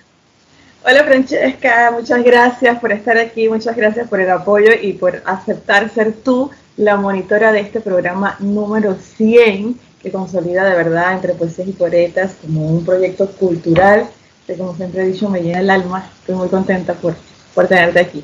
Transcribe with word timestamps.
Hola 0.83 1.03
Francesca, 1.03 1.91
muchas 1.91 2.23
gracias 2.23 2.79
por 2.79 2.91
estar 2.91 3.17
aquí, 3.17 3.47
muchas 3.47 3.75
gracias 3.75 4.07
por 4.07 4.19
el 4.19 4.31
apoyo 4.31 4.71
y 4.81 4.93
por 4.93 5.21
aceptar 5.25 5.89
ser 5.89 6.13
tú 6.13 6.49
la 6.75 6.97
monitora 6.97 7.51
de 7.51 7.59
este 7.59 7.81
programa 7.81 8.35
número 8.39 8.95
100 8.95 9.79
que 10.01 10.11
consolida 10.11 10.65
de 10.65 10.75
verdad 10.75 11.13
entre 11.13 11.35
poesías 11.35 11.67
y 11.67 11.73
poetas 11.73 12.33
como 12.41 12.65
un 12.65 12.83
proyecto 12.83 13.29
cultural 13.31 14.09
que 14.47 14.57
como 14.57 14.75
siempre 14.75 15.03
he 15.03 15.07
dicho 15.07 15.29
me 15.29 15.41
llena 15.41 15.59
el 15.59 15.69
alma. 15.69 16.09
Estoy 16.19 16.35
muy 16.35 16.49
contenta 16.49 16.93
por, 16.93 17.15
por 17.53 17.67
tenerte 17.67 17.99
aquí. 17.99 18.23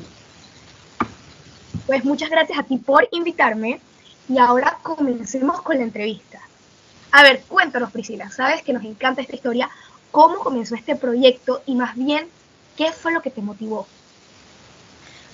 Pues 1.86 2.04
muchas 2.04 2.28
gracias 2.28 2.58
a 2.58 2.64
ti 2.64 2.78
por 2.78 3.08
invitarme 3.12 3.80
y 4.28 4.38
ahora 4.38 4.78
comencemos 4.82 5.62
con 5.62 5.78
la 5.78 5.84
entrevista. 5.84 6.38
A 7.12 7.22
ver, 7.22 7.42
cuéntanos 7.48 7.90
Priscila, 7.90 8.30
sabes 8.30 8.62
que 8.62 8.72
nos 8.72 8.84
encanta 8.84 9.22
esta 9.22 9.34
historia, 9.34 9.70
cómo 10.10 10.36
comenzó 10.40 10.74
este 10.74 10.94
proyecto 10.94 11.62
y 11.66 11.74
más 11.74 11.96
bien, 11.96 12.26
¿qué 12.76 12.92
fue 12.92 13.12
lo 13.12 13.22
que 13.22 13.30
te 13.30 13.40
motivó? 13.40 13.86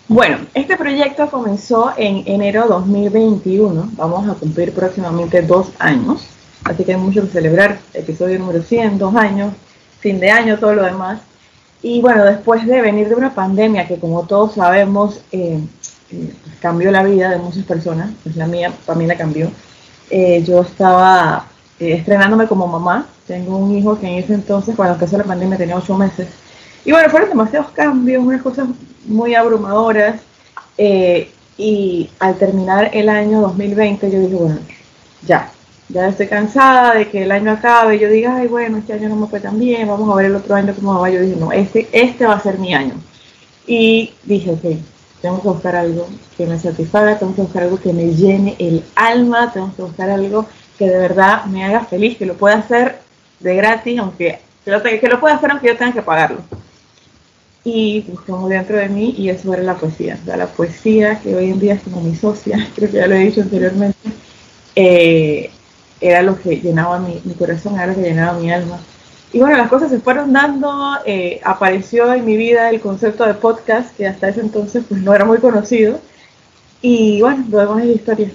Bueno, 0.07 0.39
este 0.53 0.77
proyecto 0.77 1.31
comenzó 1.31 1.93
en 1.97 2.23
enero 2.27 2.63
de 2.63 2.69
2021, 2.69 3.91
vamos 3.95 4.29
a 4.29 4.35
cumplir 4.35 4.73
próximamente 4.73 5.43
dos 5.43 5.73
años, 5.79 6.27
así 6.63 6.85
que 6.85 6.93
hay 6.93 7.01
mucho 7.01 7.23
que 7.23 7.29
celebrar, 7.29 7.81
episodio 7.95 8.39
número 8.39 8.63
100, 8.63 8.99
dos 8.99 9.15
años, 9.17 9.55
fin 10.01 10.21
de 10.21 10.31
año, 10.31 10.59
todo 10.59 10.75
lo 10.75 10.85
demás. 10.85 11.23
Y 11.83 12.01
bueno, 12.01 12.25
después 12.25 12.67
de 12.67 12.81
venir 12.83 13.09
de 13.09 13.15
una 13.15 13.35
pandemia 13.35 13.89
que 13.89 13.99
como 13.99 14.27
todos 14.27 14.55
sabemos 14.55 15.23
eh, 15.33 15.59
cambió 16.61 16.91
la 16.91 17.03
vida 17.03 17.31
de 17.31 17.39
muchas 17.39 17.65
personas, 17.65 18.11
pues 18.23 18.37
la 18.37 18.47
mía 18.47 18.73
también 18.87 19.09
la 19.09 19.17
cambió. 19.17 19.51
Eh, 20.11 20.43
yo 20.47 20.63
estaba 20.63 21.47
eh, 21.79 21.95
estrenándome 21.95 22.47
como 22.47 22.67
mamá, 22.67 23.07
tengo 23.27 23.57
un 23.57 23.77
hijo 23.77 23.99
que 23.99 24.07
en 24.07 24.23
ese 24.23 24.35
entonces, 24.35 24.77
cuando 24.77 24.95
empezó 24.95 25.17
la 25.19 25.25
pandemia, 25.25 25.57
tenía 25.57 25.77
ocho 25.77 25.97
meses. 25.97 26.29
Y 26.85 26.93
bueno, 26.93 27.09
fueron 27.09 27.31
demasiados 27.31 27.71
cambios, 27.71 28.23
unas 28.23 28.43
cosas 28.43 28.69
muy 29.07 29.35
abrumadoras. 29.35 30.21
Eh, 30.77 31.31
y 31.57 32.11
al 32.19 32.37
terminar 32.37 32.91
el 32.93 33.09
año 33.09 33.41
2020, 33.41 34.11
yo 34.11 34.21
dije, 34.21 34.35
bueno, 34.35 34.59
ya, 35.27 35.51
ya 35.89 36.09
estoy 36.09 36.27
cansada 36.27 36.95
de 36.95 37.09
que 37.09 37.23
el 37.23 37.33
año 37.33 37.53
acabe. 37.53 37.99
Yo 37.99 38.09
diga, 38.09 38.37
ay, 38.37 38.49
bueno, 38.49 38.79
este 38.79 38.93
año 38.93 39.09
no 39.09 39.17
me 39.17 39.27
fue 39.27 39.41
tan 39.41 39.59
bien, 39.59 39.89
vamos 39.89 40.11
a 40.11 40.17
ver 40.17 40.27
el 40.27 40.37
otro 40.37 40.55
año 40.55 40.75
cómo 40.75 41.01
va. 41.01 41.11
Yo 41.11 41.21
dije, 41.21 41.37
no, 41.39 41.53
este, 41.53 41.89
este 41.93 42.27
va 42.27 42.35
a 42.35 42.41
ser 42.41 42.59
mi 42.59 42.75
año. 42.75 42.95
Y 43.67 44.13
dije, 44.25 44.51
ok, 44.51 44.65
tengo 45.25 45.41
que 45.41 45.49
buscar 45.49 45.75
algo 45.75 46.07
que 46.37 46.45
me 46.45 46.59
satisfaga, 46.59 47.19
tengo 47.19 47.35
que 47.35 47.41
buscar 47.41 47.63
algo 47.63 47.81
que 47.81 47.95
me 47.95 48.13
llene 48.13 48.57
el 48.59 48.85
alma, 48.95 49.51
tengo 49.55 49.75
que 49.75 49.81
buscar 49.81 50.11
algo 50.11 50.45
que 50.77 50.87
de 50.87 50.99
verdad 50.99 51.47
me 51.47 51.65
haga 51.65 51.81
feliz, 51.87 52.19
que 52.19 52.27
lo 52.27 52.35
pueda 52.35 52.57
hacer 52.57 52.99
de 53.41 53.57
gratis, 53.57 53.99
aunque 53.99 54.41
que 54.67 55.09
lo, 55.09 55.21
pueda 55.21 55.37
hacer 55.37 55.51
aunque 55.51 55.69
yo 55.69 55.79
tenga 55.79 55.95
que 55.95 56.03
pagarlo. 56.03 56.41
Y 57.65 58.03
buscamos 58.03 58.51
dentro 58.51 58.77
de 58.77 58.91
mí 58.91 59.15
y 59.17 59.31
eso 59.31 59.55
era 59.55 59.63
la 59.63 59.77
poesía. 59.77 60.19
O 60.21 60.27
sea, 60.27 60.37
la 60.37 60.47
poesía, 60.47 61.19
que 61.19 61.35
hoy 61.35 61.53
en 61.53 61.59
día 61.59 61.73
es 61.73 61.83
como 61.85 62.03
mi 62.03 62.15
socia, 62.15 62.59
creo 62.77 62.91
que 62.91 62.99
ya 62.99 63.07
lo 63.07 63.15
he 63.15 63.21
dicho 63.21 63.41
anteriormente, 63.41 63.97
eh, 64.77 65.51
era 66.03 66.21
lo 66.21 66.39
que 66.39 66.61
llenaba 66.61 66.99
mi, 66.99 67.23
mi 67.25 67.33
corazón, 67.33 67.77
era 67.77 67.87
lo 67.87 67.95
que 67.95 68.03
llenaba 68.03 68.39
mi 68.39 68.53
alma. 68.53 68.79
Y 69.35 69.41
bueno, 69.41 69.57
las 69.57 69.69
cosas 69.69 69.91
se 69.91 69.99
fueron 69.99 70.33
dando, 70.33 70.97
eh, 71.05 71.41
apareció 71.43 72.13
en 72.15 72.25
mi 72.25 72.37
vida 72.37 72.71
el 72.71 72.81
concepto 72.81 73.27
de 73.27 73.35
podcast, 73.35 73.97
que 73.97 74.07
hasta 74.07 74.29
ese 74.29 74.41
entonces 74.41 74.85
pues 74.89 75.03
no 75.03 75.13
era 75.13 75.25
muy 75.25 75.39
conocido. 75.39 76.01
Y 76.81 77.21
bueno, 77.21 77.45
lo 77.51 77.59
demás 77.59 77.83
es 77.83 77.97
historia. 77.97 78.31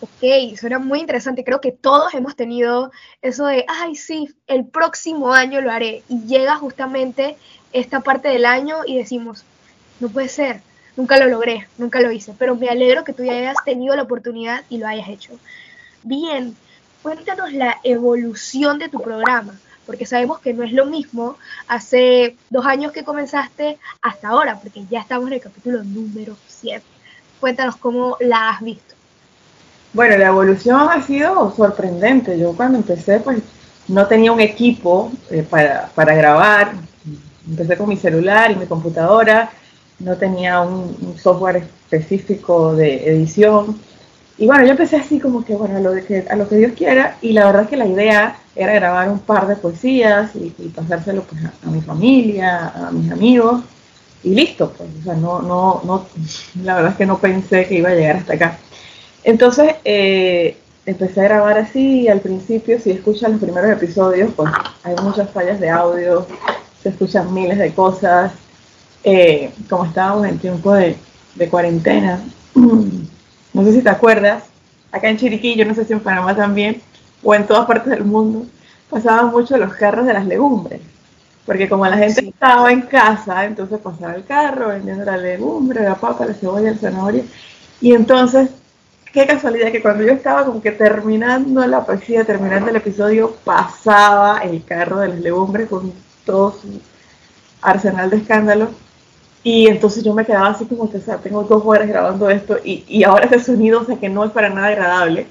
Ok, 0.00 0.56
suena 0.56 0.78
muy 0.78 1.00
interesante. 1.00 1.42
Creo 1.42 1.60
que 1.60 1.72
todos 1.72 2.14
hemos 2.14 2.36
tenido 2.36 2.92
eso 3.22 3.46
de, 3.46 3.64
ay, 3.66 3.96
sí, 3.96 4.32
el 4.46 4.64
próximo 4.64 5.32
año 5.32 5.60
lo 5.60 5.72
haré. 5.72 6.04
Y 6.08 6.26
llega 6.26 6.54
justamente 6.54 7.36
esta 7.72 7.98
parte 7.98 8.28
del 8.28 8.44
año 8.44 8.76
y 8.86 8.98
decimos, 8.98 9.42
no 9.98 10.08
puede 10.10 10.28
ser, 10.28 10.60
nunca 10.96 11.18
lo 11.18 11.26
logré, 11.26 11.66
nunca 11.76 12.00
lo 12.00 12.12
hice. 12.12 12.34
Pero 12.38 12.54
me 12.54 12.68
alegro 12.68 13.02
que 13.02 13.14
tú 13.14 13.24
ya 13.24 13.32
hayas 13.32 13.56
tenido 13.64 13.96
la 13.96 14.02
oportunidad 14.02 14.62
y 14.70 14.78
lo 14.78 14.86
hayas 14.86 15.08
hecho. 15.08 15.32
Bien, 16.04 16.54
cuéntanos 17.02 17.52
la 17.52 17.78
evolución 17.82 18.78
de 18.78 18.88
tu 18.88 19.00
programa, 19.00 19.54
porque 19.86 20.06
sabemos 20.06 20.40
que 20.40 20.52
no 20.52 20.62
es 20.62 20.72
lo 20.72 20.86
mismo 20.86 21.36
hace 21.68 22.36
dos 22.50 22.66
años 22.66 22.92
que 22.92 23.04
comenzaste 23.04 23.78
hasta 24.02 24.28
ahora, 24.28 24.58
porque 24.60 24.84
ya 24.90 25.00
estamos 25.00 25.28
en 25.28 25.34
el 25.34 25.40
capítulo 25.40 25.82
número 25.82 26.36
7. 26.48 26.84
Cuéntanos 27.40 27.76
cómo 27.76 28.16
la 28.20 28.50
has 28.50 28.60
visto. 28.60 28.94
Bueno, 29.92 30.16
la 30.18 30.28
evolución 30.28 30.88
ha 30.90 31.02
sido 31.02 31.52
sorprendente. 31.56 32.38
Yo 32.38 32.52
cuando 32.52 32.78
empecé, 32.78 33.18
pues 33.18 33.38
no 33.88 34.06
tenía 34.06 34.30
un 34.30 34.40
equipo 34.40 35.10
eh, 35.30 35.42
para, 35.42 35.88
para, 35.94 36.14
grabar. 36.14 36.74
Empecé 37.48 37.76
con 37.76 37.88
mi 37.88 37.96
celular 37.96 38.52
y 38.52 38.56
mi 38.56 38.66
computadora. 38.66 39.50
No 39.98 40.16
tenía 40.16 40.60
un, 40.60 40.96
un 41.00 41.18
software 41.18 41.56
específico 41.56 42.74
de 42.76 43.10
edición 43.10 43.80
y 44.40 44.46
bueno, 44.46 44.64
yo 44.64 44.70
empecé 44.70 44.96
así 44.96 45.20
como 45.20 45.44
que, 45.44 45.54
bueno, 45.54 45.76
a 45.76 45.80
lo, 45.80 45.92
que, 46.02 46.24
a 46.30 46.34
lo 46.34 46.48
que 46.48 46.56
Dios 46.56 46.72
quiera, 46.74 47.18
y 47.20 47.34
la 47.34 47.44
verdad 47.44 47.68
que 47.68 47.76
la 47.76 47.86
idea 47.86 48.38
era 48.56 48.72
grabar 48.72 49.10
un 49.10 49.18
par 49.18 49.46
de 49.46 49.54
poesías 49.54 50.30
y, 50.34 50.48
pasárselo 50.74 51.24
pues, 51.24 51.42
a, 51.44 51.70
mi 51.70 51.82
familia, 51.82 52.68
a 52.68 52.90
mis 52.90 53.12
amigos, 53.12 53.62
y 54.24 54.34
listo, 54.34 54.72
pues, 54.72 54.88
o 54.98 55.04
sea, 55.04 55.12
no, 55.12 55.42
no, 55.42 55.82
no, 55.84 56.06
la 56.64 56.76
verdad 56.76 56.92
es 56.92 56.96
que 56.96 57.04
no 57.04 57.18
pensé 57.18 57.66
que 57.66 57.74
iba 57.74 57.90
a 57.90 57.94
llegar 57.94 58.16
hasta 58.16 58.32
acá. 58.32 58.58
Entonces, 59.24 59.74
eh, 59.84 60.56
empecé 60.86 61.20
a 61.20 61.24
grabar 61.24 61.58
así, 61.58 62.04
y 62.04 62.08
al 62.08 62.20
principio, 62.20 62.80
si 62.80 62.92
escuchan 62.92 63.32
los 63.32 63.42
primeros 63.42 63.70
episodios, 63.70 64.32
pues 64.34 64.50
hay 64.84 64.94
muchas 65.02 65.28
fallas 65.28 65.60
de 65.60 65.68
audio, 65.68 66.26
se 66.82 66.88
escuchan 66.88 67.34
miles 67.34 67.58
de 67.58 67.74
cosas, 67.74 68.32
eh, 69.04 69.50
como 69.68 69.84
estábamos 69.84 70.26
en 70.26 70.38
tiempo 70.38 70.72
de 70.72 70.96
cuarentena, 71.50 72.24
no 73.52 73.64
sé 73.64 73.72
si 73.72 73.82
te 73.82 73.90
acuerdas, 73.90 74.44
acá 74.92 75.08
en 75.08 75.16
Chiriquí, 75.16 75.56
yo 75.56 75.64
no 75.64 75.74
sé 75.74 75.84
si 75.84 75.92
en 75.92 76.00
Panamá 76.00 76.34
también, 76.36 76.80
o 77.22 77.34
en 77.34 77.46
todas 77.46 77.66
partes 77.66 77.90
del 77.90 78.04
mundo, 78.04 78.46
pasaban 78.88 79.30
mucho 79.30 79.56
los 79.56 79.74
carros 79.74 80.06
de 80.06 80.14
las 80.14 80.26
legumbres. 80.26 80.80
Porque 81.46 81.68
como 81.68 81.86
la 81.86 81.96
gente 81.96 82.28
estaba 82.28 82.70
en 82.70 82.82
casa, 82.82 83.44
entonces 83.44 83.78
pasaba 83.80 84.14
el 84.14 84.24
carro 84.24 84.68
vendiendo 84.68 85.04
la 85.04 85.16
legumbre, 85.16 85.82
la 85.82 85.94
papa, 85.94 86.26
la 86.26 86.34
cebolla, 86.34 86.68
el 86.70 86.78
zanahoria. 86.78 87.24
Y 87.80 87.92
entonces, 87.94 88.50
qué 89.12 89.26
casualidad 89.26 89.72
que 89.72 89.82
cuando 89.82 90.04
yo 90.04 90.12
estaba 90.12 90.44
como 90.44 90.60
que 90.60 90.70
terminando 90.70 91.66
la 91.66 91.84
poesía, 91.84 92.24
terminando 92.24 92.70
el 92.70 92.76
episodio, 92.76 93.34
pasaba 93.44 94.38
el 94.44 94.64
carro 94.64 95.00
de 95.00 95.08
las 95.08 95.20
legumbres 95.20 95.68
con 95.68 95.92
todo 96.24 96.52
su 96.52 96.80
arsenal 97.62 98.10
de 98.10 98.18
escándalos 98.18 98.68
y 99.42 99.68
entonces 99.68 100.04
yo 100.04 100.14
me 100.14 100.24
quedaba 100.26 100.48
así 100.48 100.66
como 100.66 100.90
que, 100.90 100.98
o 100.98 101.00
sea, 101.00 101.16
tengo 101.16 101.42
dos 101.44 101.62
horas 101.64 101.88
grabando 101.88 102.28
esto 102.28 102.58
y, 102.62 102.84
y 102.88 103.04
ahora 103.04 103.26
ese 103.26 103.40
sonido, 103.40 103.80
o 103.80 103.84
sea, 103.84 103.96
que 103.96 104.08
no 104.08 104.24
es 104.24 104.30
para 104.30 104.50
nada 104.50 104.68
agradable. 104.68 105.26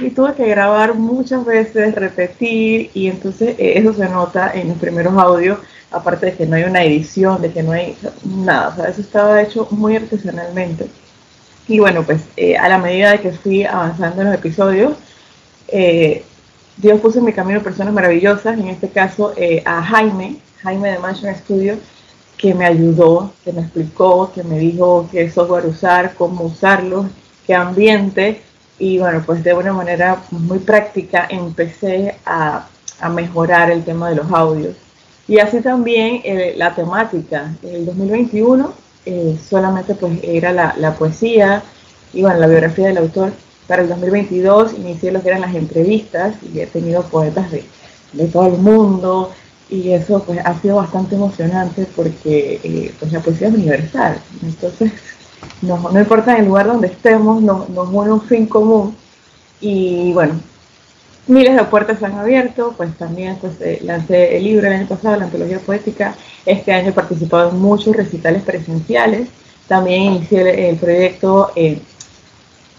Y 0.00 0.10
tuve 0.10 0.34
que 0.34 0.46
grabar 0.46 0.94
muchas 0.94 1.44
veces, 1.44 1.94
repetir, 1.94 2.90
y 2.94 3.06
entonces 3.08 3.54
eh, 3.58 3.74
eso 3.76 3.94
se 3.94 4.08
nota 4.08 4.52
en 4.52 4.68
los 4.68 4.78
primeros 4.78 5.16
audios, 5.16 5.58
aparte 5.90 6.26
de 6.26 6.34
que 6.34 6.46
no 6.46 6.56
hay 6.56 6.64
una 6.64 6.82
edición, 6.82 7.40
de 7.40 7.52
que 7.52 7.62
no 7.62 7.72
hay 7.72 7.96
nada, 8.24 8.68
o 8.68 8.76
sea, 8.76 8.84
eso 8.86 9.00
estaba 9.00 9.40
hecho 9.40 9.66
muy 9.70 9.96
artesanalmente. 9.96 10.86
Y 11.68 11.78
bueno, 11.78 12.02
pues 12.02 12.22
eh, 12.36 12.56
a 12.56 12.68
la 12.68 12.78
medida 12.78 13.12
de 13.12 13.20
que 13.20 13.32
fui 13.32 13.64
avanzando 13.64 14.22
en 14.22 14.28
los 14.28 14.36
episodios, 14.36 14.94
eh, 15.68 16.24
Dios 16.76 17.00
puso 17.00 17.20
en 17.20 17.26
mi 17.26 17.32
camino 17.32 17.62
personas 17.62 17.94
maravillosas, 17.94 18.58
en 18.58 18.68
este 18.68 18.88
caso 18.88 19.32
a 19.64 19.82
Jaime, 19.82 20.36
Jaime 20.62 20.90
de 20.90 20.98
Mansion 20.98 21.34
Studio, 21.36 21.76
que 22.36 22.54
me 22.54 22.66
ayudó, 22.66 23.32
que 23.44 23.52
me 23.52 23.62
explicó, 23.62 24.32
que 24.32 24.42
me 24.42 24.58
dijo 24.58 25.08
qué 25.10 25.30
software 25.30 25.66
usar, 25.66 26.14
cómo 26.14 26.44
usarlo, 26.44 27.08
qué 27.46 27.54
ambiente. 27.54 28.42
y 28.78 28.98
bueno, 28.98 29.22
pues 29.24 29.44
de 29.44 29.54
una 29.54 29.72
manera 29.72 30.22
muy 30.30 30.58
práctica 30.58 31.26
empecé 31.30 32.16
a, 32.26 32.66
a 33.00 33.08
mejorar 33.08 33.70
el 33.70 33.84
tema 33.84 34.08
de 34.10 34.16
los 34.16 34.30
audios. 34.32 34.76
Y 35.28 35.38
así 35.38 35.60
también 35.60 36.20
eh, 36.24 36.54
la 36.56 36.74
temática. 36.74 37.54
En 37.62 37.74
el 37.74 37.86
2021 37.86 38.72
eh, 39.04 39.36
solamente 39.48 39.94
pues 39.94 40.18
era 40.22 40.52
la, 40.52 40.74
la, 40.78 40.94
poesía 40.94 41.62
y 42.12 42.22
bueno, 42.22 42.38
la 42.38 42.46
biografía 42.46 42.88
del 42.88 42.98
autor. 42.98 43.32
Para 43.66 43.82
el 43.82 43.88
2022 43.88 44.74
inicié 44.74 45.12
lo 45.12 45.22
que 45.22 45.28
eran 45.28 45.40
las 45.40 45.54
entrevistas 45.54 46.34
y 46.42 46.60
he 46.60 46.66
tenido 46.66 47.02
poetas 47.04 47.50
de, 47.50 47.64
de 48.12 48.26
todo 48.28 48.46
el 48.46 48.58
mundo 48.58 49.32
y 49.72 49.94
eso 49.94 50.22
pues 50.22 50.38
ha 50.44 50.60
sido 50.60 50.76
bastante 50.76 51.14
emocionante 51.14 51.86
porque 51.96 52.60
eh, 52.62 52.94
pues 53.00 53.10
la 53.10 53.20
poesía 53.20 53.48
es 53.48 53.54
universal. 53.54 54.18
Entonces, 54.42 54.92
no, 55.62 55.78
no 55.90 55.98
importa 55.98 56.36
el 56.36 56.44
lugar 56.44 56.66
donde 56.66 56.88
estemos, 56.88 57.42
nos, 57.42 57.68
une 57.70 58.12
un 58.12 58.20
fin 58.20 58.46
común 58.46 58.94
y 59.62 60.12
bueno, 60.12 60.34
miles 61.26 61.56
de 61.56 61.64
puertas 61.64 62.00
se 62.00 62.04
han 62.04 62.18
abierto, 62.18 62.74
pues 62.76 62.94
también 62.98 63.38
pues, 63.40 63.54
eh, 63.62 63.80
lancé 63.82 64.36
el 64.36 64.44
libro 64.44 64.66
el 64.66 64.74
año 64.74 64.86
pasado, 64.86 65.16
la 65.16 65.24
antología 65.24 65.58
poética, 65.58 66.14
este 66.44 66.70
año 66.72 66.90
he 66.90 66.92
participado 66.92 67.48
en 67.50 67.58
muchos 67.58 67.96
recitales 67.96 68.42
presenciales, 68.42 69.28
también 69.68 70.02
inicié 70.02 70.68
el, 70.68 70.76
proyecto 70.76 71.50
eh, 71.56 71.80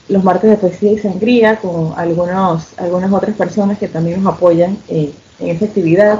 Los 0.10 0.24
martes 0.24 0.52
de 0.52 0.58
poesía 0.58 0.92
y 0.92 1.00
sangría 1.00 1.56
con 1.56 1.94
algunos, 1.98 2.78
algunas 2.78 3.12
otras 3.12 3.36
personas 3.36 3.80
que 3.80 3.88
también 3.88 4.22
nos 4.22 4.36
apoyan 4.36 4.78
eh, 4.90 5.12
en 5.40 5.48
esa 5.48 5.66
actividad. 5.66 6.20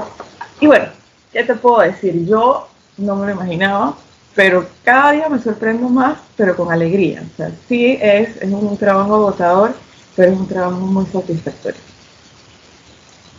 Y 0.60 0.66
bueno, 0.66 0.86
¿qué 1.32 1.44
te 1.44 1.54
puedo 1.54 1.80
decir? 1.80 2.26
Yo 2.26 2.68
no 2.96 3.16
me 3.16 3.26
lo 3.26 3.32
imaginaba, 3.32 3.96
pero 4.34 4.66
cada 4.84 5.12
día 5.12 5.28
me 5.28 5.40
sorprendo 5.40 5.88
más, 5.88 6.18
pero 6.36 6.56
con 6.56 6.72
alegría. 6.72 7.22
O 7.22 7.36
sea, 7.36 7.50
sí 7.68 7.98
es, 8.00 8.36
es 8.36 8.50
un 8.50 8.76
trabajo 8.76 9.14
agotador, 9.14 9.74
pero 10.16 10.32
es 10.32 10.38
un 10.38 10.48
trabajo 10.48 10.78
muy 10.78 11.06
satisfactorio 11.06 11.80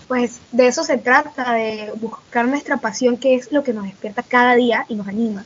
pues 0.07 0.39
de 0.51 0.67
eso 0.67 0.83
se 0.83 0.97
trata, 0.97 1.53
de 1.53 1.91
buscar 1.99 2.47
nuestra 2.47 2.77
pasión, 2.77 3.17
que 3.17 3.35
es 3.35 3.51
lo 3.51 3.63
que 3.63 3.73
nos 3.73 3.85
despierta 3.85 4.23
cada 4.23 4.55
día 4.55 4.85
y 4.87 4.95
nos 4.95 5.07
anima. 5.07 5.45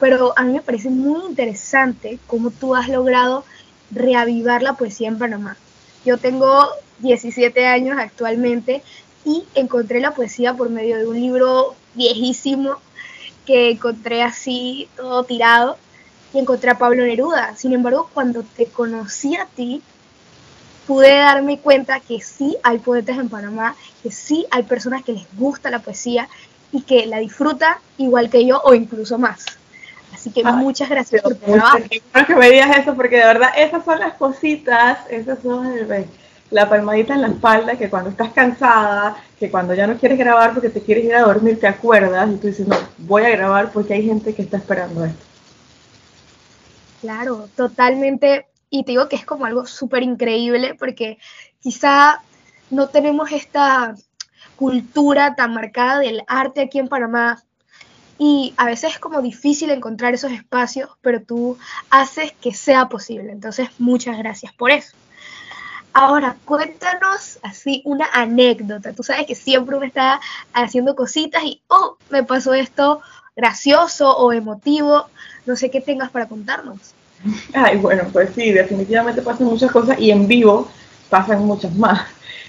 Pero 0.00 0.32
a 0.36 0.42
mí 0.42 0.54
me 0.54 0.62
parece 0.62 0.90
muy 0.90 1.26
interesante 1.26 2.18
cómo 2.26 2.50
tú 2.50 2.74
has 2.74 2.88
logrado 2.88 3.44
reavivar 3.90 4.62
la 4.62 4.74
poesía 4.74 5.08
en 5.08 5.18
Panamá. 5.18 5.56
Yo 6.04 6.18
tengo 6.18 6.66
17 7.00 7.66
años 7.66 7.98
actualmente 7.98 8.82
y 9.24 9.44
encontré 9.54 10.00
la 10.00 10.12
poesía 10.12 10.54
por 10.54 10.70
medio 10.70 10.98
de 10.98 11.06
un 11.06 11.20
libro 11.20 11.74
viejísimo 11.94 12.76
que 13.46 13.70
encontré 13.70 14.22
así 14.22 14.88
todo 14.96 15.24
tirado 15.24 15.76
y 16.32 16.38
encontré 16.38 16.70
a 16.70 16.78
Pablo 16.78 17.04
Neruda. 17.04 17.56
Sin 17.56 17.72
embargo, 17.72 18.10
cuando 18.12 18.42
te 18.42 18.66
conocí 18.66 19.36
a 19.36 19.46
ti, 19.46 19.82
pude 20.86 21.16
darme 21.16 21.58
cuenta 21.58 22.00
que 22.00 22.20
sí 22.20 22.56
hay 22.62 22.78
poetas 22.78 23.18
en 23.18 23.28
Panamá, 23.28 23.74
que 24.02 24.10
sí 24.10 24.46
hay 24.50 24.64
personas 24.64 25.04
que 25.04 25.12
les 25.12 25.26
gusta 25.36 25.70
la 25.70 25.78
poesía 25.78 26.28
y 26.72 26.82
que 26.82 27.06
la 27.06 27.18
disfrutan 27.18 27.76
igual 27.98 28.30
que 28.30 28.44
yo 28.44 28.60
o 28.64 28.74
incluso 28.74 29.18
más. 29.18 29.46
Así 30.12 30.30
que 30.30 30.44
muchas 30.44 30.88
gracias 30.88 31.22
por 31.22 31.34
tu 31.34 31.52
trabajo. 31.52 31.78
que 32.26 32.36
me 32.36 32.50
digas 32.50 32.78
eso 32.78 32.94
porque 32.94 33.16
de 33.16 33.24
verdad 33.24 33.50
esas 33.56 33.84
son 33.84 34.00
las 34.00 34.14
cositas, 34.14 34.98
esas 35.10 35.38
son 35.42 35.66
la 36.54 36.68
palmadita 36.68 37.14
en 37.14 37.22
la 37.22 37.28
espalda 37.28 37.76
que 37.76 37.90
cuando 37.90 38.10
estás 38.10 38.32
cansada, 38.32 39.16
que 39.40 39.50
cuando 39.50 39.74
ya 39.74 39.88
no 39.88 39.96
quieres 39.96 40.16
grabar 40.16 40.52
porque 40.52 40.70
te 40.70 40.80
quieres 40.80 41.04
ir 41.04 41.14
a 41.16 41.22
dormir, 41.22 41.58
te 41.58 41.66
acuerdas 41.66 42.30
y 42.30 42.36
tú 42.36 42.46
dices, 42.46 42.68
no, 42.68 42.76
voy 42.98 43.24
a 43.24 43.30
grabar 43.30 43.72
porque 43.72 43.94
hay 43.94 44.06
gente 44.06 44.32
que 44.32 44.42
está 44.42 44.58
esperando 44.58 45.04
esto. 45.04 45.24
Claro, 47.00 47.48
totalmente 47.56 48.46
y 48.70 48.84
te 48.84 48.92
digo 48.92 49.08
que 49.08 49.16
es 49.16 49.26
como 49.26 49.46
algo 49.46 49.66
súper 49.66 50.04
increíble 50.04 50.76
porque 50.78 51.18
quizá 51.60 52.22
no 52.70 52.88
tenemos 52.88 53.32
esta 53.32 53.96
cultura 54.54 55.34
tan 55.34 55.54
marcada 55.54 55.98
del 55.98 56.22
arte 56.28 56.60
aquí 56.60 56.78
en 56.78 56.86
Panamá 56.86 57.42
y 58.16 58.54
a 58.56 58.66
veces 58.66 58.92
es 58.92 58.98
como 59.00 59.22
difícil 59.22 59.70
encontrar 59.70 60.14
esos 60.14 60.30
espacios, 60.30 60.88
pero 61.00 61.20
tú 61.20 61.58
haces 61.90 62.30
que 62.40 62.54
sea 62.54 62.88
posible. 62.88 63.32
Entonces, 63.32 63.70
muchas 63.78 64.16
gracias 64.18 64.52
por 64.52 64.70
eso. 64.70 64.94
Ahora, 65.94 66.36
cuéntanos 66.44 67.38
así 67.42 67.82
una 67.84 68.06
anécdota. 68.12 68.92
Tú 68.92 69.02
sabes 69.02 69.26
que 69.26 69.34
siempre 69.34 69.76
uno 69.76 69.86
está 69.86 70.20
haciendo 70.52 70.94
cositas 70.94 71.42
y, 71.44 71.60
oh, 71.68 71.96
me 72.10 72.22
pasó 72.22 72.52
esto 72.52 73.00
gracioso 73.36 74.16
o 74.16 74.32
emotivo. 74.32 75.06
No 75.46 75.56
sé 75.56 75.70
qué 75.70 75.80
tengas 75.80 76.10
para 76.10 76.26
contarnos. 76.26 76.78
Ay, 77.54 77.78
bueno, 77.78 78.04
pues 78.12 78.30
sí, 78.34 78.52
definitivamente 78.52 79.22
pasan 79.22 79.46
muchas 79.46 79.70
cosas 79.70 79.98
y 79.98 80.10
en 80.10 80.26
vivo 80.28 80.68
pasan 81.08 81.46
muchas 81.46 81.74
más. 81.76 82.02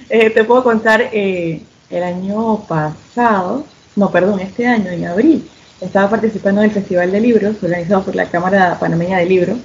Eh, 0.10 0.30
te 0.30 0.44
puedo 0.44 0.64
contar, 0.64 1.10
eh, 1.14 1.62
el 1.90 2.04
año 2.04 2.60
pasado, 2.68 3.64
no, 3.96 4.12
perdón, 4.12 4.40
este 4.40 4.68
año, 4.68 4.90
en 4.90 5.06
abril, 5.06 5.50
estaba 5.80 6.10
participando 6.10 6.62
en 6.62 6.70
el 6.70 6.74
Festival 6.74 7.12
de 7.12 7.22
Libros, 7.22 7.58
organizado 7.62 8.04
por 8.04 8.16
la 8.16 8.30
Cámara 8.30 8.78
Panameña 8.80 9.20
de 9.20 9.26
Libros, 9.26 9.58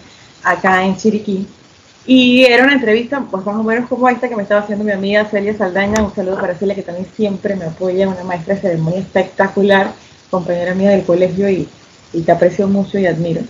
acá 0.45 0.85
en 0.85 0.97
Chiriquí. 0.97 1.47
Y 2.07 2.45
era 2.45 2.65
una 2.65 2.75
entrevista, 2.75 3.25
pues 3.31 3.45
más 3.45 3.57
o 3.57 3.63
menos 3.63 3.89
como 3.89 4.09
esta 4.09 4.29
que 4.29 4.37
me 4.37 4.43
estaba 4.43 4.63
haciendo 4.63 4.85
mi 4.85 4.93
amiga 4.93 5.25
Celia 5.27 5.57
Saldaña. 5.57 6.03
Un 6.03 6.15
saludo 6.15 6.41
para 6.41 6.55
Celia, 6.55 6.75
que 6.75 6.83
también 6.83 7.07
siempre 7.15 7.57
me 7.57 7.67
apoya, 7.67 8.09
una 8.09 8.25
maestra 8.25 8.55
de 8.55 8.61
ceremonia 8.61 9.01
espectacular, 9.01 9.93
compañera 10.31 10.75
mía 10.75 10.91
del 10.91 11.05
colegio 11.05 11.49
y, 11.49 11.69
y 12.13 12.23
te 12.23 12.33
aprecio 12.33 12.67
mucho 12.69 12.99
y 12.99 13.07
admiro 13.07 13.43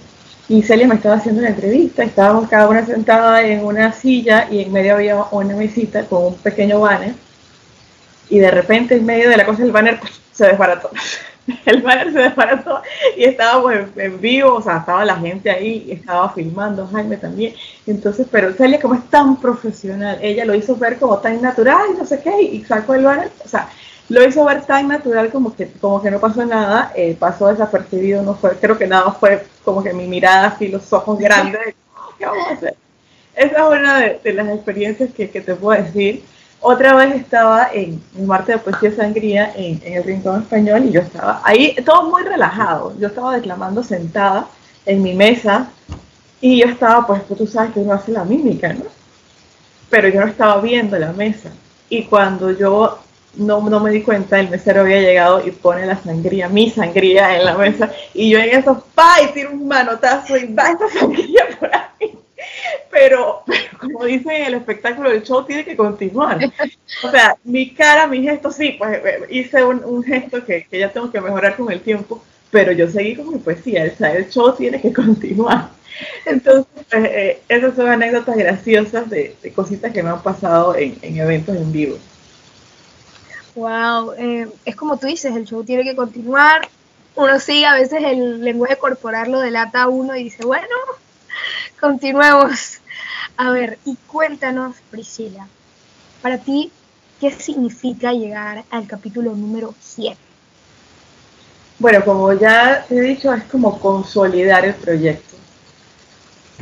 y 0.50 0.62
Celia 0.62 0.88
me 0.88 0.96
estaba 0.96 1.14
haciendo 1.14 1.42
una 1.42 1.50
entrevista, 1.50 2.02
estábamos 2.02 2.48
cada 2.48 2.68
una 2.68 2.84
sentada 2.84 3.40
en 3.46 3.64
una 3.64 3.92
silla 3.92 4.48
y 4.50 4.62
en 4.62 4.72
medio 4.72 4.94
había 4.94 5.24
una 5.30 5.54
mesita 5.54 6.04
con 6.06 6.24
un 6.24 6.34
pequeño 6.38 6.80
banner 6.80 7.14
y 8.28 8.40
de 8.40 8.50
repente 8.50 8.96
en 8.96 9.06
medio 9.06 9.30
de 9.30 9.36
la 9.36 9.46
cosa 9.46 9.62
el 9.62 9.70
banner 9.70 10.00
pues, 10.00 10.20
se 10.32 10.46
desbarató. 10.48 10.90
El 11.66 11.82
banner 11.82 12.12
se 12.12 12.18
desbarató 12.18 12.82
y 13.16 13.24
estábamos 13.24 13.72
en, 13.96 14.20
vivo, 14.20 14.54
o 14.54 14.62
sea, 14.62 14.78
estaba 14.78 15.04
la 15.04 15.16
gente 15.16 15.50
ahí, 15.50 15.88
estaba 15.90 16.32
filmando, 16.32 16.86
Jaime 16.92 17.16
también. 17.16 17.54
Entonces, 17.86 18.26
pero 18.30 18.52
Celia 18.52 18.80
como 18.80 18.94
es 18.94 19.08
tan 19.08 19.40
profesional, 19.40 20.18
ella 20.20 20.44
lo 20.44 20.54
hizo 20.54 20.76
ver 20.76 20.98
como 20.98 21.18
tan 21.18 21.40
natural 21.40 21.86
y 21.94 21.98
no 21.98 22.04
sé 22.04 22.20
qué, 22.20 22.42
y 22.42 22.62
sacó 22.64 22.94
el 22.94 23.04
banner, 23.04 23.30
o 23.44 23.48
sea, 23.48 23.68
lo 24.10 24.26
hizo 24.26 24.44
ver 24.44 24.62
tan 24.62 24.88
natural 24.88 25.30
como 25.30 25.54
que, 25.54 25.70
como 25.80 26.02
que 26.02 26.10
no 26.10 26.18
pasó 26.18 26.44
nada, 26.44 26.92
eh, 26.94 27.16
pasó 27.18 27.48
desapercibido, 27.48 28.22
no 28.22 28.34
fue, 28.34 28.56
creo 28.58 28.76
que 28.76 28.86
nada 28.86 29.12
fue 29.12 29.46
como 29.64 29.82
que 29.82 29.92
mi 29.92 30.06
mirada 30.06 30.48
así, 30.48 30.68
los 30.68 30.92
ojos 30.92 31.18
grandes, 31.18 31.74
¿qué 32.18 32.26
vamos 32.26 32.46
a 32.48 32.52
hacer? 32.52 32.76
Esa 33.34 33.56
es 33.56 33.80
una 33.80 34.00
de, 34.00 34.32
las 34.32 34.48
experiencias 34.48 35.10
que, 35.14 35.30
que, 35.30 35.40
te 35.40 35.54
puedo 35.54 35.80
decir. 35.80 36.24
Otra 36.60 36.94
vez 36.94 37.14
estaba 37.14 37.70
en 37.72 38.02
el 38.18 38.26
martes 38.26 38.56
de 38.56 38.58
poesía 38.58 38.94
sangría 38.94 39.52
en, 39.56 39.80
en, 39.82 39.94
el 39.94 40.04
rincón 40.04 40.42
español 40.42 40.84
y 40.84 40.90
yo 40.90 41.00
estaba 41.00 41.40
ahí, 41.44 41.74
todo 41.86 42.10
muy 42.10 42.22
relajado. 42.22 42.92
Yo 42.98 43.06
estaba 43.06 43.36
declamando 43.36 43.82
sentada 43.82 44.46
en 44.84 45.02
mi 45.02 45.14
mesa 45.14 45.70
y 46.40 46.60
yo 46.60 46.66
estaba, 46.66 47.06
pues 47.06 47.26
tú 47.26 47.46
sabes 47.46 47.72
que 47.72 47.80
uno 47.80 47.92
hace 47.92 48.12
la 48.12 48.24
mímica, 48.24 48.72
¿no? 48.72 48.84
Pero 49.90 50.08
yo 50.08 50.20
no 50.20 50.26
estaba 50.26 50.60
viendo 50.60 50.98
la 50.98 51.12
mesa. 51.12 51.50
Y 51.88 52.04
cuando 52.04 52.50
yo 52.52 53.00
no, 53.34 53.68
no 53.68 53.80
me 53.80 53.90
di 53.90 54.02
cuenta, 54.02 54.40
el 54.40 54.48
mesero 54.48 54.80
había 54.80 55.00
llegado 55.00 55.46
y 55.46 55.50
pone 55.50 55.86
la 55.86 55.96
sangría, 55.96 56.48
mi 56.48 56.70
sangría 56.70 57.36
en 57.36 57.44
la 57.44 57.56
mesa, 57.56 57.92
y 58.14 58.30
yo 58.30 58.38
en 58.38 58.58
eso, 58.58 58.84
pa, 58.94 59.16
y 59.22 59.32
tiro 59.32 59.52
un 59.52 59.68
manotazo 59.68 60.36
y 60.36 60.52
va 60.52 60.70
esta 60.70 60.88
sangría 60.88 61.46
por 61.60 61.74
ahí. 61.74 62.18
Pero, 62.90 63.44
como 63.78 64.04
dicen 64.04 64.32
en 64.32 64.46
el 64.46 64.54
espectáculo, 64.54 65.10
el 65.10 65.22
show 65.22 65.44
tiene 65.44 65.64
que 65.64 65.76
continuar. 65.76 66.38
O 67.04 67.10
sea, 67.10 67.36
mi 67.44 67.72
cara, 67.74 68.06
mi 68.06 68.22
gesto, 68.22 68.50
sí, 68.50 68.76
pues 68.78 68.98
eh, 69.04 69.26
hice 69.30 69.62
un, 69.62 69.84
un 69.84 70.02
gesto 70.02 70.44
que, 70.44 70.66
que, 70.68 70.78
ya 70.78 70.90
tengo 70.90 71.10
que 71.10 71.20
mejorar 71.20 71.56
con 71.56 71.70
el 71.70 71.80
tiempo, 71.80 72.22
pero 72.50 72.72
yo 72.72 72.88
seguí 72.88 73.14
con 73.14 73.30
mi 73.30 73.38
poesía, 73.38 73.90
o 73.92 73.96
sea, 73.96 74.12
el 74.12 74.28
show 74.30 74.54
tiene 74.56 74.80
que 74.80 74.92
continuar. 74.92 75.79
Entonces, 76.26 76.66
pues, 76.90 77.04
eh, 77.04 77.42
esas 77.48 77.74
son 77.74 77.88
anécdotas 77.88 78.36
graciosas 78.36 79.08
de, 79.10 79.36
de, 79.42 79.52
cositas 79.52 79.92
que 79.92 80.02
me 80.02 80.10
han 80.10 80.22
pasado 80.22 80.74
en, 80.76 80.98
en 81.02 81.18
eventos 81.18 81.56
en 81.56 81.72
vivo. 81.72 81.98
Wow, 83.54 84.12
eh, 84.12 84.48
es 84.64 84.76
como 84.76 84.96
tú 84.96 85.06
dices, 85.06 85.34
el 85.34 85.44
show 85.44 85.64
tiene 85.64 85.84
que 85.84 85.96
continuar. 85.96 86.68
Uno 87.16 87.38
sigue, 87.40 87.66
a 87.66 87.74
veces 87.74 88.00
el 88.04 88.40
lenguaje 88.42 88.76
corporal 88.76 89.32
lo 89.32 89.40
delata 89.40 89.82
a 89.82 89.88
uno 89.88 90.16
y 90.16 90.24
dice, 90.24 90.44
bueno, 90.44 90.66
continuemos. 91.80 92.78
A 93.36 93.50
ver, 93.50 93.78
y 93.84 93.96
cuéntanos, 94.06 94.76
Priscila, 94.90 95.48
para 96.22 96.38
ti, 96.38 96.70
¿qué 97.20 97.30
significa 97.32 98.12
llegar 98.12 98.64
al 98.70 98.86
capítulo 98.86 99.34
número 99.34 99.74
7? 99.80 100.16
Bueno, 101.78 102.04
como 102.04 102.32
ya 102.34 102.84
he 102.90 103.00
dicho, 103.00 103.32
es 103.32 103.44
como 103.44 103.80
consolidar 103.80 104.66
el 104.66 104.74
proyecto 104.74 105.29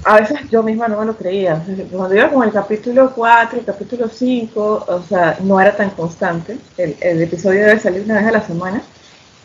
a 0.04 0.20
veces 0.20 0.38
yo 0.50 0.62
misma 0.62 0.88
no 0.88 1.00
me 1.00 1.06
lo 1.06 1.16
creía. 1.16 1.62
Cuando 1.90 2.14
iba 2.14 2.30
con 2.30 2.44
el 2.44 2.52
capítulo 2.52 3.12
4, 3.14 3.60
el 3.60 3.64
capítulo 3.64 4.08
5, 4.08 4.84
o 4.88 5.02
sea, 5.02 5.38
no 5.42 5.60
era 5.60 5.76
tan 5.76 5.90
constante. 5.90 6.58
El, 6.76 7.22
episodio 7.22 7.66
debe 7.66 7.80
salir 7.80 8.02
una 8.04 8.16
vez 8.16 8.26
a 8.26 8.32
la 8.32 8.46
semana 8.46 8.82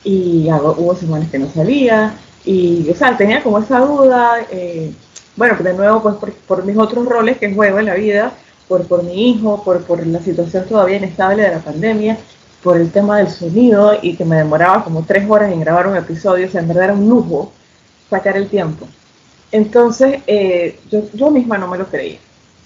y 0.03 0.50
hubo 0.51 0.95
semanas 0.95 1.29
que 1.29 1.39
no 1.39 1.50
salía. 1.50 2.13
Y, 2.45 2.89
o 2.89 2.95
sea, 2.95 3.17
tenía 3.17 3.41
como 3.41 3.60
esa 3.60 3.79
duda. 3.79 4.45
Eh, 4.51 4.93
bueno, 5.36 5.55
de 5.57 5.74
nuevo, 5.74 6.01
pues 6.01 6.36
por, 6.48 6.63
mis 6.65 6.77
otros 6.77 7.05
roles 7.05 7.38
que 7.38 7.53
juego 7.53 7.79
en 7.79 7.86
la 7.86 7.95
vida, 7.95 8.31
por, 8.67 8.88
por 8.88 9.03
mi 9.03 9.31
hijo, 9.31 9.63
por, 9.63 9.83
por 9.83 10.05
la 10.05 10.19
situación 10.19 10.65
todavía 10.67 10.98
inestable 10.98 11.43
de 11.43 11.51
la 11.51 11.60
pandemia, 11.60 12.17
por 12.62 12.77
el 12.77 12.91
tema 12.91 13.17
del 13.17 13.29
sonido 13.29 13.98
y 14.01 14.15
que 14.15 14.25
me 14.25 14.38
demoraba 14.38 14.83
como 14.83 15.03
tres 15.03 15.29
horas 15.29 15.51
en 15.51 15.60
grabar 15.60 15.88
un 15.88 15.98
episodio, 15.98 16.48
o 16.48 16.50
sea, 16.50 16.62
en 16.62 16.67
verdad 16.67 16.86
era 16.86 16.93
un 16.93 17.10
lujo 17.10 17.51
sacar 18.10 18.38
el 18.38 18.48
tiempo. 18.48 18.88
Entonces, 19.53 20.22
eh, 20.25 20.79
yo, 20.89 21.03
yo 21.13 21.29
misma 21.29 21.60
no 21.60 21.67
me 21.67 21.77
lo 21.77 21.86
creía, 21.86 22.17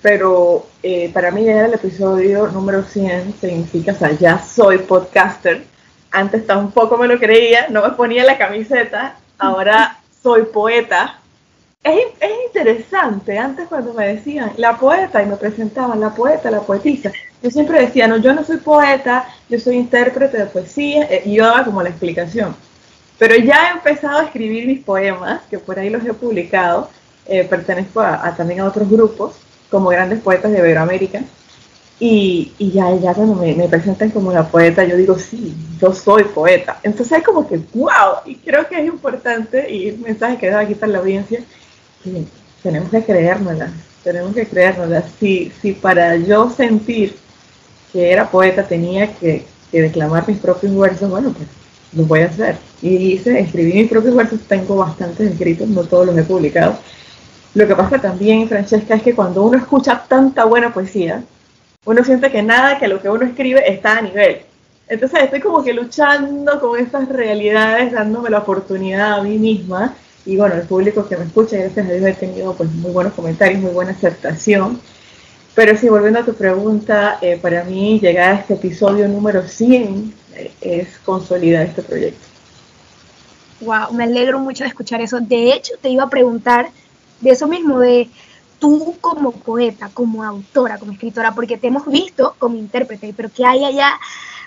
pero 0.02 0.66
eh, 0.82 1.12
para 1.14 1.32
mí 1.32 1.42
llegar 1.42 1.66
al 1.66 1.74
episodio 1.74 2.48
número 2.48 2.82
100 2.82 3.36
significa, 3.42 3.92
o 3.92 3.96
sea, 3.96 4.12
ya 4.14 4.42
soy 4.42 4.78
podcaster. 4.78 5.66
Antes 6.12 6.48
tampoco 6.48 6.98
me 6.98 7.10
lo 7.10 7.20
creía, 7.20 7.68
no 7.70 7.84
me 7.84 7.90
ponía 7.92 8.24
la 8.24 8.38
camiseta, 8.38 9.18
ahora 9.38 10.00
soy 10.24 10.44
poeta. 10.44 11.20
Es, 11.84 12.06
es 12.22 12.32
interesante, 12.48 13.38
antes 13.38 13.68
cuando 13.68 13.94
me 13.94 14.08
decían 14.08 14.54
la 14.56 14.78
poeta 14.78 15.22
y 15.22 15.26
me 15.26 15.36
presentaban 15.36 16.00
la 16.00 16.16
poeta, 16.16 16.50
la 16.50 16.62
poetisa, 16.62 17.12
yo 17.44 17.52
siempre 17.52 17.82
decía, 17.82 18.08
no, 18.08 18.16
yo 18.16 18.34
no 18.34 18.46
soy 18.46 18.58
poeta, 18.58 19.28
yo 19.50 19.60
soy 19.60 19.76
intérprete 19.76 20.38
de 20.38 20.46
poesía, 20.46 21.04
eh, 21.10 21.24
y 21.26 21.36
yo 21.36 21.44
daba 21.44 21.66
como 21.66 21.84
la 21.84 21.90
explicación. 21.90 22.56
Pero 23.18 23.36
ya 23.36 23.70
he 23.70 23.72
empezado 23.78 24.20
a 24.20 24.26
escribir 24.26 24.68
mis 24.68 24.84
poemas, 24.84 25.42
que 25.50 25.58
por 25.58 25.80
ahí 25.80 25.90
los 25.90 26.06
he 26.06 26.14
publicado, 26.14 26.90
eh, 27.26 27.44
pertenezco 27.44 28.00
a, 28.00 28.36
también 28.36 28.62
a 28.62 28.66
otros 28.66 28.90
grupos, 28.90 29.36
como 29.70 29.90
grandes 29.90 30.22
poetas 30.22 30.52
de 30.52 30.60
Iberoamérica, 30.60 31.22
y, 32.00 32.54
ya, 32.60 33.14
cuando 33.16 33.34
me, 33.36 33.68
presentan 33.68 34.12
como 34.12 34.32
la 34.32 34.48
poeta, 34.48 34.84
yo 34.84 34.96
digo, 34.96 35.18
sí, 35.18 35.56
yo 35.82 35.94
soy 35.94 36.26
poeta. 36.26 36.80
Entonces 36.84 37.18
es 37.18 37.24
como 37.24 37.48
que, 37.48 37.58
wow, 37.74 38.22
y 38.26 38.36
creo 38.36 38.68
que 38.68 38.80
es 38.80 38.86
importante, 38.86 39.70
y 39.72 39.90
el 39.90 39.98
mensaje 39.98 40.38
que 40.38 40.50
da 40.50 40.60
aquí 40.60 40.76
para 40.76 40.92
la 40.92 41.00
audiencia, 41.00 41.40
que 42.04 42.24
tenemos 42.62 42.92
que 42.92 43.04
creérnoslas, 43.04 43.72
tenemos 44.04 44.36
que 44.36 44.46
creérnoslas. 44.46 45.06
Si, 45.20 45.52
si 45.60 45.74
para 45.74 46.16
yo 46.18 46.52
sentir 46.52 47.16
que 47.92 48.12
era 48.12 48.30
poeta 48.30 48.64
tenía 48.68 49.12
que, 49.16 49.46
declamar 49.72 50.28
mis 50.28 50.38
propios 50.38 50.76
versos, 50.78 51.10
bueno, 51.10 51.34
pues 51.34 51.48
lo 51.94 52.04
voy 52.04 52.22
a 52.22 52.26
hacer. 52.28 52.58
Y 52.82 53.14
hice, 53.14 53.40
escribí 53.40 53.74
mis 53.74 53.90
propios 53.90 54.16
versos, 54.16 54.40
tengo 54.48 54.78
bastantes 54.78 55.32
escritos, 55.32 55.68
no 55.68 55.84
todos 55.84 56.06
los 56.06 56.18
he 56.18 56.24
publicado. 56.24 56.78
Lo 57.54 57.68
que 57.68 57.76
pasa 57.76 58.00
también, 58.00 58.48
Francesca, 58.48 58.96
es 58.96 59.04
que 59.04 59.16
cuando 59.16 59.44
uno 59.44 59.58
escucha 59.58 60.04
tanta 60.08 60.46
buena 60.46 60.74
poesía, 60.74 61.24
uno 61.86 62.04
siente 62.04 62.30
que 62.30 62.44
nada 62.44 62.78
que 62.78 62.88
lo 62.88 63.02
que 63.02 63.10
uno 63.10 63.26
escribe 63.26 63.64
está 63.72 63.98
a 63.98 64.02
nivel. 64.02 64.42
Entonces 64.90 65.24
estoy 65.24 65.40
como 65.40 65.64
que 65.64 65.74
luchando 65.74 66.60
con 66.60 66.80
estas 66.80 67.10
realidades, 67.10 67.92
dándome 67.92 68.30
la 68.30 68.40
oportunidad 68.40 69.20
a 69.20 69.24
mí 69.24 69.38
misma. 69.38 69.96
Y 70.26 70.38
bueno, 70.38 70.56
el 70.56 70.62
público 70.62 71.08
que 71.08 71.18
me 71.18 71.26
escucha, 71.26 71.58
gracias 71.58 71.88
a 71.88 71.92
Dios 71.92 72.06
he 72.06 72.14
tenido 72.14 72.54
pues 72.54 72.72
muy 72.72 72.92
buenos 72.92 73.14
comentarios, 73.14 73.62
muy 73.62 73.72
buena 73.72 73.92
aceptación. 73.92 74.80
Pero 75.58 75.76
sí, 75.76 75.90
volviendo 75.90 76.20
a 76.20 76.24
tu 76.24 76.36
pregunta, 76.36 77.18
eh, 77.20 77.36
para 77.42 77.64
mí 77.64 78.00
llegar 78.00 78.32
a 78.32 78.36
este 78.36 78.54
episodio 78.54 79.08
número 79.08 79.42
100 79.42 80.14
eh, 80.36 80.52
es 80.62 81.00
consolidar 81.00 81.66
este 81.66 81.82
proyecto. 81.82 82.24
Wow, 83.62 83.92
me 83.92 84.04
alegro 84.04 84.38
mucho 84.38 84.64
de 84.64 84.68
escuchar 84.68 85.02
eso. 85.02 85.20
De 85.20 85.52
hecho, 85.52 85.74
te 85.82 85.90
iba 85.90 86.04
a 86.04 86.10
preguntar 86.12 86.70
de 87.22 87.32
eso 87.32 87.48
mismo, 87.48 87.80
de 87.80 88.08
tú 88.60 88.98
como 89.02 89.32
poeta, 89.32 89.90
como 89.96 90.24
autora, 90.24 90.78
como 90.78 90.92
escritora, 90.92 91.34
porque 91.34 91.58
te 91.58 91.70
hemos 91.70 91.88
visto 91.88 92.36
como 92.38 92.56
intérprete, 92.56 93.12
pero 93.18 93.32
¿qué 93.36 93.44
hay 93.44 93.66
allá 93.66 94.00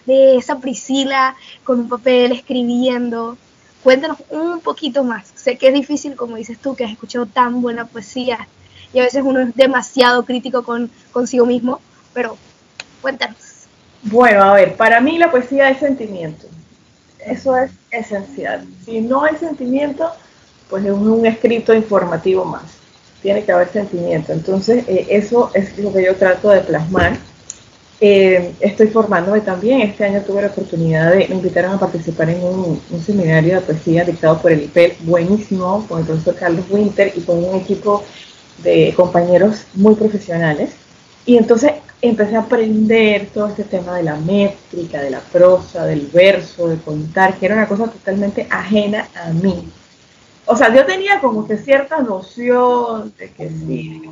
de 0.07 0.37
esa 0.37 0.61
Priscila 0.61 1.35
con 1.64 1.81
un 1.81 1.88
papel 1.88 2.31
escribiendo? 2.31 3.37
Cuéntanos 3.83 4.19
un 4.29 4.61
poquito 4.61 5.02
más. 5.02 5.33
Sé 5.35 5.59
que 5.59 5.67
es 5.67 5.75
difícil, 5.75 6.14
como 6.14 6.37
dices 6.37 6.61
tú, 6.61 6.76
que 6.76 6.85
has 6.85 6.93
escuchado 6.93 7.26
tan 7.26 7.62
buena 7.62 7.85
poesía 7.87 8.47
y 8.92 8.99
a 8.99 9.04
veces 9.04 9.23
uno 9.25 9.40
es 9.40 9.54
demasiado 9.54 10.25
crítico 10.25 10.62
con 10.62 10.90
consigo 11.12 11.47
mismo, 11.47 11.80
pero 12.12 12.37
cuéntanos. 13.00 13.37
Bueno, 14.02 14.42
a 14.42 14.54
ver, 14.54 14.76
para 14.76 15.00
mí 15.00 15.18
la 15.18 15.30
poesía 15.30 15.70
es 15.70 15.78
sentimiento. 15.78 16.47
Eso 17.25 17.56
es 17.56 17.70
esencial. 17.90 18.66
Si 18.85 19.00
no 19.00 19.25
hay 19.25 19.37
sentimiento, 19.37 20.11
pues 20.70 20.85
es 20.85 20.92
un 20.92 21.26
escrito 21.26 21.75
informativo 21.75 22.44
más. 22.44 22.62
Tiene 23.23 23.44
que 23.44 23.52
haber 23.52 23.68
sentimiento. 23.68 24.32
Entonces, 24.32 24.85
eh, 24.88 25.06
eso 25.11 25.50
es 25.52 25.76
lo 25.78 25.92
que 25.92 26.04
yo 26.04 26.16
trato 26.16 26.49
de 26.49 26.61
plasmar. 26.61 27.18
Eh, 28.00 28.54
estoy 28.61 28.87
formándome 28.87 29.42
también. 29.42 29.82
Este 29.82 30.04
año 30.04 30.23
tuve 30.23 30.40
la 30.40 30.49
oportunidad 30.49 31.12
de, 31.12 31.28
me 31.28 31.35
invitaron 31.35 31.75
a 31.75 31.78
participar 31.78 32.30
en 32.30 32.42
un, 32.42 32.80
un, 32.90 33.04
seminario 33.04 33.56
de 33.56 33.61
poesía 33.61 34.04
dictado 34.04 34.40
por 34.40 34.52
el 34.52 34.62
IPEL, 34.62 34.97
buenísimo, 35.00 35.85
con 35.87 36.00
el 36.00 36.06
profesor 36.06 36.35
Carlos 36.37 36.64
Winter 36.70 37.12
y 37.14 37.20
con 37.20 37.44
un 37.44 37.56
equipo 37.56 38.02
de 38.62 38.93
compañeros 38.97 39.64
muy 39.75 39.95
profesionales. 39.95 40.71
Y 41.26 41.37
entonces 41.37 41.73
empecé 42.02 42.37
a 42.37 42.40
aprender 42.40 43.29
todo 43.33 43.49
este 43.49 43.64
tema 43.64 43.97
de 43.97 44.02
la 44.02 44.17
métrica, 44.17 45.00
de 45.00 45.11
la 45.11 45.21
prosa, 45.21 45.85
del 45.85 46.07
verso, 46.12 46.69
de 46.69 46.79
contar, 46.79 47.37
que 47.37 47.47
era 47.47 47.57
una 47.57 47.69
cosa 47.69 47.85
totalmente 47.85 48.47
ajena 48.50 49.09
a 49.14 49.31
mí. 49.31 49.69
O 50.47 50.57
sea, 50.57 50.75
yo 50.75 50.85
tenía 50.85 51.21
como 51.21 51.47
que 51.47 51.59
cierta 51.59 52.00
noción 52.00 53.12
de 53.19 53.31
que 53.31 53.49
sí, 53.49 54.02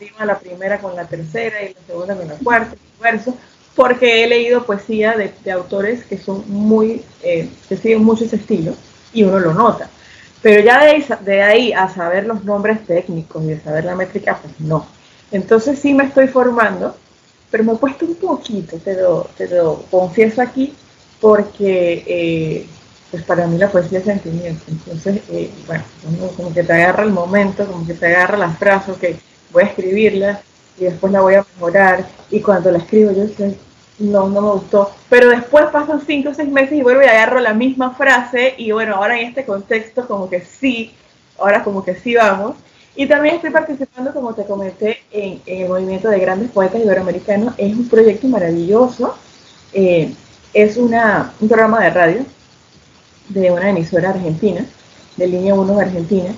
iba 0.00 0.26
la 0.26 0.38
primera 0.38 0.78
con 0.78 0.94
la 0.94 1.06
tercera 1.06 1.62
y 1.62 1.72
la 1.72 1.80
segunda 1.86 2.16
con 2.16 2.28
la 2.28 2.34
cuarta, 2.34 2.76
y 2.76 3.02
verso, 3.02 3.34
porque 3.74 4.24
he 4.24 4.28
leído 4.28 4.66
poesía 4.66 5.14
de, 5.16 5.50
autores 5.50 6.04
que 6.04 6.18
son 6.18 6.44
muy, 6.48 7.02
eh, 7.22 7.48
que 7.68 7.76
siguen 7.76 8.04
mucho 8.04 8.24
ese 8.24 8.36
estilo 8.36 8.74
y 9.12 9.22
uno 9.22 9.38
lo 9.38 9.54
nota. 9.54 9.88
Pero 10.46 10.62
ya 10.62 10.78
de 10.78 10.90
ahí, 10.90 11.04
de 11.24 11.42
ahí 11.42 11.72
a 11.72 11.88
saber 11.88 12.24
los 12.24 12.44
nombres 12.44 12.86
técnicos 12.86 13.42
y 13.42 13.48
de 13.48 13.60
saber 13.60 13.84
la 13.84 13.96
métrica, 13.96 14.38
pues 14.40 14.60
no. 14.60 14.86
Entonces 15.32 15.80
sí 15.80 15.92
me 15.92 16.04
estoy 16.04 16.28
formando, 16.28 16.96
pero 17.50 17.64
me 17.64 17.72
he 17.72 17.76
puesto 17.76 18.06
un 18.06 18.14
poquito, 18.14 18.76
te 18.76 18.94
lo, 18.94 19.28
te 19.36 19.48
lo 19.48 19.82
confieso 19.90 20.40
aquí, 20.40 20.72
porque 21.20 22.04
eh, 22.06 22.66
pues 23.10 23.24
para 23.24 23.48
mí 23.48 23.58
la 23.58 23.72
poesía 23.72 23.98
es 23.98 24.04
sentimiento. 24.04 24.62
Entonces, 24.68 25.20
eh, 25.30 25.50
bueno, 25.66 25.82
como 26.36 26.54
que 26.54 26.62
te 26.62 26.72
agarra 26.74 27.02
el 27.02 27.10
momento, 27.10 27.66
como 27.66 27.84
que 27.84 27.94
te 27.94 28.06
agarra 28.06 28.38
la 28.38 28.50
frase, 28.50 28.92
que 29.00 29.16
voy 29.52 29.64
a 29.64 29.66
escribirla 29.66 30.40
y 30.78 30.84
después 30.84 31.12
la 31.12 31.22
voy 31.22 31.34
a 31.34 31.46
mejorar. 31.54 32.06
Y 32.30 32.40
cuando 32.40 32.70
la 32.70 32.78
escribo 32.78 33.10
yo 33.10 33.26
sé, 33.36 33.56
no, 33.98 34.28
no 34.28 34.40
me 34.42 34.50
gustó. 34.50 34.90
Pero 35.08 35.30
después 35.30 35.66
pasan 35.66 36.00
cinco 36.06 36.30
o 36.30 36.34
seis 36.34 36.48
meses 36.48 36.72
y 36.72 36.82
vuelvo 36.82 37.02
y 37.02 37.06
agarro 37.06 37.40
la 37.40 37.54
misma 37.54 37.94
frase 37.94 38.54
y 38.56 38.70
bueno, 38.72 38.96
ahora 38.96 39.18
en 39.18 39.28
este 39.28 39.44
contexto 39.44 40.06
como 40.06 40.28
que 40.28 40.40
sí, 40.40 40.92
ahora 41.38 41.64
como 41.64 41.84
que 41.84 41.94
sí 41.94 42.14
vamos. 42.14 42.56
Y 42.94 43.06
también 43.06 43.36
estoy 43.36 43.50
participando, 43.50 44.12
como 44.12 44.34
te 44.34 44.44
comenté, 44.44 44.98
en, 45.10 45.42
el 45.44 45.68
movimiento 45.68 46.08
de 46.08 46.18
grandes 46.18 46.50
poetas 46.50 46.80
iberoamericanos. 46.80 47.54
Es 47.58 47.74
un 47.74 47.88
proyecto 47.88 48.26
maravilloso. 48.26 49.14
Eh, 49.72 50.14
es 50.54 50.78
una, 50.78 51.34
un 51.38 51.48
programa 51.48 51.80
de 51.84 51.90
radio 51.90 52.24
de 53.28 53.50
una 53.50 53.68
emisora 53.68 54.10
argentina, 54.10 54.64
de 55.16 55.26
línea 55.26 55.54
1 55.54 55.76
de 55.76 55.82
Argentina. 55.82 56.34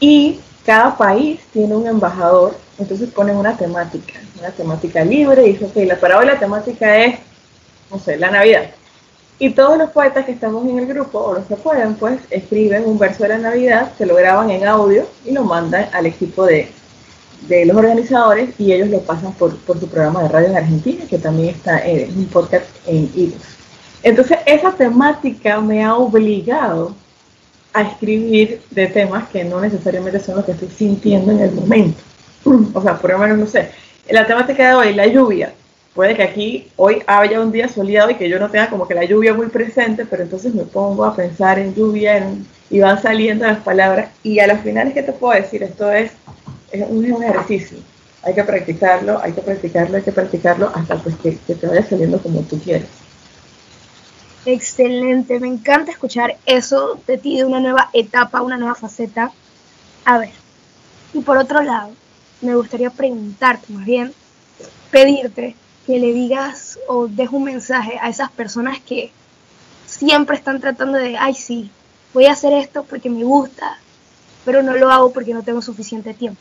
Y 0.00 0.40
cada 0.66 0.96
país 0.96 1.40
tiene 1.52 1.74
un 1.74 1.86
embajador, 1.86 2.56
entonces 2.78 3.10
ponen 3.10 3.36
una 3.36 3.56
temática, 3.56 4.14
una 4.38 4.50
temática 4.50 5.04
libre, 5.04 5.46
y 5.46 5.52
dice, 5.52 5.66
ok, 5.66 5.76
la 5.86 5.96
para 5.96 6.24
la 6.24 6.38
temática 6.38 6.98
es, 6.98 7.18
no 7.90 7.98
sé, 7.98 8.16
la 8.16 8.30
Navidad. 8.30 8.70
Y 9.38 9.50
todos 9.50 9.76
los 9.76 9.90
poetas 9.90 10.24
que 10.24 10.32
estamos 10.32 10.64
en 10.68 10.78
el 10.78 10.86
grupo, 10.86 11.18
o 11.18 11.34
los 11.34 11.46
que 11.46 11.56
pueden, 11.56 11.94
pues 11.94 12.20
escriben 12.30 12.84
un 12.86 12.98
verso 12.98 13.24
de 13.24 13.30
la 13.30 13.38
Navidad, 13.38 13.92
se 13.98 14.06
lo 14.06 14.14
graban 14.14 14.50
en 14.50 14.66
audio 14.66 15.06
y 15.24 15.32
lo 15.32 15.44
mandan 15.44 15.88
al 15.92 16.06
equipo 16.06 16.46
de, 16.46 16.70
los 17.66 17.76
organizadores 17.76 18.50
y 18.58 18.72
ellos 18.72 18.88
lo 18.88 19.00
pasan 19.00 19.32
por, 19.32 19.50
su 19.66 19.88
programa 19.88 20.22
de 20.22 20.28
radio 20.28 20.48
en 20.48 20.56
Argentina, 20.56 21.04
que 21.10 21.18
también 21.18 21.56
está 21.56 21.84
en 21.84 22.16
un 22.16 22.26
podcast 22.26 22.66
en 22.86 23.10
iVoox. 23.14 23.42
Entonces, 24.04 24.38
esa 24.46 24.72
temática 24.72 25.60
me 25.60 25.82
ha 25.82 25.96
obligado 25.96 26.94
a 27.72 27.82
escribir 27.82 28.60
de 28.70 28.86
temas 28.86 29.28
que 29.28 29.44
no 29.44 29.60
necesariamente 29.60 30.20
son 30.20 30.36
los 30.36 30.44
que 30.44 30.52
estoy 30.52 30.68
sintiendo 30.68 31.32
en 31.32 31.40
el 31.40 31.52
momento. 31.52 32.00
O 32.74 32.82
sea, 32.82 32.98
por 32.98 33.12
lo 33.12 33.18
menos, 33.18 33.38
no 33.38 33.46
sé, 33.46 33.70
la 34.08 34.26
temática 34.26 34.68
de 34.68 34.74
hoy, 34.74 34.94
la 34.94 35.06
lluvia. 35.06 35.52
Puede 35.94 36.16
que 36.16 36.22
aquí 36.22 36.68
hoy 36.76 37.02
haya 37.06 37.40
un 37.40 37.52
día 37.52 37.68
soleado 37.68 38.10
y 38.10 38.14
que 38.14 38.28
yo 38.28 38.38
no 38.38 38.50
tenga 38.50 38.70
como 38.70 38.88
que 38.88 38.94
la 38.94 39.04
lluvia 39.04 39.34
muy 39.34 39.48
presente, 39.48 40.06
pero 40.06 40.22
entonces 40.22 40.54
me 40.54 40.62
pongo 40.62 41.04
a 41.04 41.14
pensar 41.14 41.58
en 41.58 41.74
lluvia 41.74 42.26
y 42.70 42.80
van 42.80 43.00
saliendo 43.00 43.46
las 43.46 43.58
palabras. 43.58 44.10
Y 44.22 44.38
a 44.38 44.46
las 44.46 44.62
finales, 44.62 44.94
¿qué 44.94 45.02
te 45.02 45.12
puedo 45.12 45.38
decir? 45.38 45.62
Esto 45.62 45.92
es, 45.92 46.12
es, 46.70 46.86
un, 46.88 47.04
ejercicio. 47.04 47.78
Hay 48.22 48.34
que 48.34 48.42
practicarlo, 48.42 49.20
hay 49.22 49.32
que 49.32 49.42
practicarlo, 49.42 49.96
hay 49.98 50.02
que 50.02 50.12
practicarlo 50.12 50.72
hasta 50.74 50.96
pues 50.96 51.14
que, 51.16 51.36
que 51.36 51.54
te 51.54 51.66
vaya 51.66 51.86
saliendo 51.86 52.18
como 52.22 52.40
tú 52.40 52.58
quieres. 52.58 52.88
Excelente, 54.46 55.38
me 55.40 55.48
encanta 55.48 55.92
escuchar 55.92 56.36
eso 56.46 56.98
de 57.06 57.18
ti, 57.18 57.36
de 57.36 57.44
una 57.44 57.60
nueva 57.60 57.90
etapa, 57.92 58.40
una 58.40 58.56
nueva 58.56 58.74
faceta. 58.74 59.30
A 60.04 60.18
ver, 60.18 60.30
y 61.12 61.20
por 61.20 61.36
otro 61.36 61.62
lado, 61.62 61.90
me 62.42 62.54
gustaría 62.54 62.90
preguntarte, 62.90 63.72
más 63.72 63.86
bien, 63.86 64.12
pedirte 64.90 65.56
que 65.86 65.98
le 65.98 66.12
digas 66.12 66.78
o 66.88 67.08
dejes 67.08 67.32
un 67.32 67.44
mensaje 67.44 67.98
a 68.00 68.08
esas 68.08 68.30
personas 68.30 68.80
que 68.80 69.10
siempre 69.86 70.36
están 70.36 70.60
tratando 70.60 70.98
de, 70.98 71.16
ay, 71.16 71.34
sí, 71.34 71.70
voy 72.12 72.26
a 72.26 72.32
hacer 72.32 72.52
esto 72.52 72.84
porque 72.84 73.10
me 73.10 73.24
gusta, 73.24 73.78
pero 74.44 74.62
no 74.62 74.74
lo 74.74 74.90
hago 74.90 75.12
porque 75.12 75.34
no 75.34 75.42
tengo 75.42 75.62
suficiente 75.62 76.14
tiempo. 76.14 76.40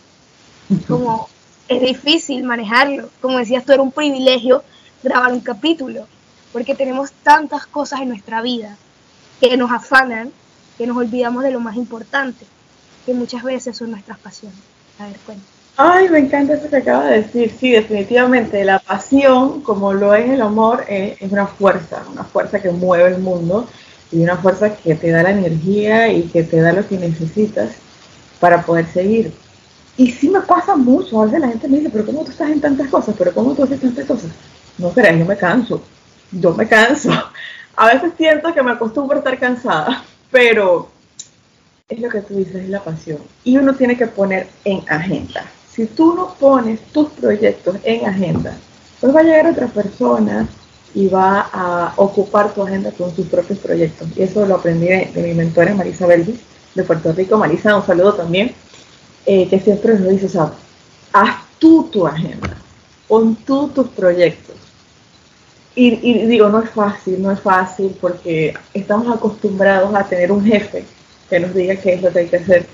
Como, 0.87 1.29
es 1.67 1.81
difícil 1.81 2.43
manejarlo. 2.43 3.09
Como 3.21 3.37
decías 3.37 3.65
tú, 3.65 3.71
era 3.73 3.81
un 3.81 3.91
privilegio 3.91 4.63
grabar 5.03 5.33
un 5.33 5.41
capítulo, 5.41 6.07
porque 6.51 6.75
tenemos 6.75 7.11
tantas 7.23 7.65
cosas 7.65 8.01
en 8.01 8.09
nuestra 8.09 8.41
vida 8.41 8.77
que 9.39 9.57
nos 9.57 9.71
afanan, 9.71 10.31
que 10.77 10.85
nos 10.85 10.97
olvidamos 10.97 11.43
de 11.43 11.51
lo 11.51 11.59
más 11.59 11.75
importante, 11.75 12.45
que 13.05 13.13
muchas 13.13 13.43
veces 13.43 13.77
son 13.77 13.91
nuestras 13.91 14.19
pasiones. 14.19 14.59
A 14.99 15.05
ver, 15.05 15.17
cuéntame. 15.25 15.60
Ay, 15.83 16.09
me 16.09 16.19
encanta 16.19 16.53
eso 16.53 16.69
que 16.69 16.77
acaba 16.77 17.07
de 17.07 17.23
decir. 17.23 17.51
Sí, 17.59 17.71
definitivamente 17.71 18.63
la 18.63 18.77
pasión, 18.77 19.61
como 19.61 19.93
lo 19.93 20.13
es 20.13 20.29
el 20.29 20.39
amor, 20.43 20.85
es, 20.87 21.19
una 21.21 21.47
fuerza, 21.47 22.03
una 22.11 22.23
fuerza 22.23 22.61
que 22.61 22.69
mueve 22.69 23.15
el 23.15 23.17
mundo 23.19 23.67
y 24.11 24.21
una 24.21 24.37
fuerza 24.37 24.75
que 24.75 24.93
te 24.93 25.09
da 25.09 25.23
la 25.23 25.31
energía 25.31 26.13
y 26.13 26.23
que 26.27 26.43
te 26.43 26.61
da 26.61 26.71
lo 26.71 26.87
que 26.87 26.99
necesitas 26.99 27.71
para 28.39 28.61
poder 28.61 28.85
seguir. 28.93 29.33
Y 29.97 30.11
sí 30.11 30.29
me 30.29 30.41
pasa 30.41 30.75
mucho, 30.75 31.19
a 31.19 31.25
veces 31.25 31.39
la 31.39 31.47
gente 31.47 31.67
me 31.67 31.77
dice, 31.77 31.89
pero 31.89 32.05
¿cómo 32.05 32.23
tú 32.25 32.29
estás 32.29 32.51
en 32.51 32.61
tantas 32.61 32.87
cosas? 32.87 33.15
¿Pero 33.17 33.33
cómo 33.33 33.55
tú 33.55 33.63
haces 33.63 33.81
tantas 33.81 34.05
cosas? 34.05 34.29
No 34.77 34.91
creas, 34.91 35.17
yo 35.17 35.25
me 35.25 35.35
canso, 35.35 35.81
yo 36.31 36.53
me 36.53 36.67
canso. 36.67 37.09
A 37.75 37.87
veces 37.87 38.11
siento 38.17 38.53
que 38.53 38.61
me 38.61 38.73
acostumbro 38.73 39.15
a 39.15 39.19
estar 39.19 39.39
cansada, 39.39 40.03
pero 40.29 40.89
es 41.89 41.99
lo 41.99 42.07
que 42.07 42.21
tú 42.21 42.35
dices, 42.35 42.57
es 42.57 42.69
la 42.69 42.83
pasión. 42.83 43.17
Y 43.43 43.57
uno 43.57 43.73
tiene 43.73 43.97
que 43.97 44.05
poner 44.05 44.47
en 44.63 44.83
agenda. 44.87 45.43
Si 45.75 45.85
tú 45.85 46.13
no 46.13 46.33
pones 46.33 46.81
tus 46.91 47.09
proyectos 47.09 47.77
en 47.83 48.05
agenda, 48.05 48.57
pues 48.99 49.15
va 49.15 49.21
a 49.21 49.23
llegar 49.23 49.47
otra 49.47 49.67
persona 49.67 50.47
y 50.93 51.07
va 51.07 51.49
a 51.53 51.93
ocupar 51.95 52.53
tu 52.53 52.61
agenda 52.61 52.91
con 52.91 53.15
sus 53.15 53.27
propios 53.27 53.59
proyectos. 53.59 54.09
Y 54.15 54.23
eso 54.23 54.45
lo 54.45 54.55
aprendí 54.55 54.87
de, 54.87 55.11
mi 55.15 55.33
mentora 55.33 55.73
Marisa 55.73 56.05
Belvis, 56.05 56.41
de 56.75 56.83
Puerto 56.83 57.13
Rico. 57.13 57.37
Marisa, 57.37 57.75
un 57.75 57.85
saludo 57.85 58.13
también, 58.13 58.53
eh, 59.25 59.47
que 59.47 59.59
siempre 59.59 59.97
nos 59.97 60.09
dice, 60.09 60.25
o 60.25 60.29
sea, 60.29 60.53
haz 61.13 61.37
tú 61.57 61.89
tu 61.91 62.05
agenda, 62.05 62.57
pon 63.07 63.35
tú 63.35 63.69
tus 63.69 63.87
proyectos. 63.89 64.55
Y, 65.73 65.99
y, 66.01 66.25
digo, 66.25 66.49
no 66.49 66.61
es 66.61 66.69
fácil, 66.69 67.21
no 67.21 67.31
es 67.31 67.39
fácil 67.39 67.95
porque 68.01 68.53
estamos 68.73 69.15
acostumbrados 69.15 69.95
a 69.95 70.03
tener 70.03 70.33
un 70.33 70.43
jefe 70.43 70.83
que 71.29 71.39
nos 71.39 71.53
diga 71.53 71.77
qué 71.77 71.93
es 71.93 72.01
lo 72.01 72.11
que 72.11 72.19
hay 72.19 72.27
que 72.27 72.35
hacer 72.35 72.65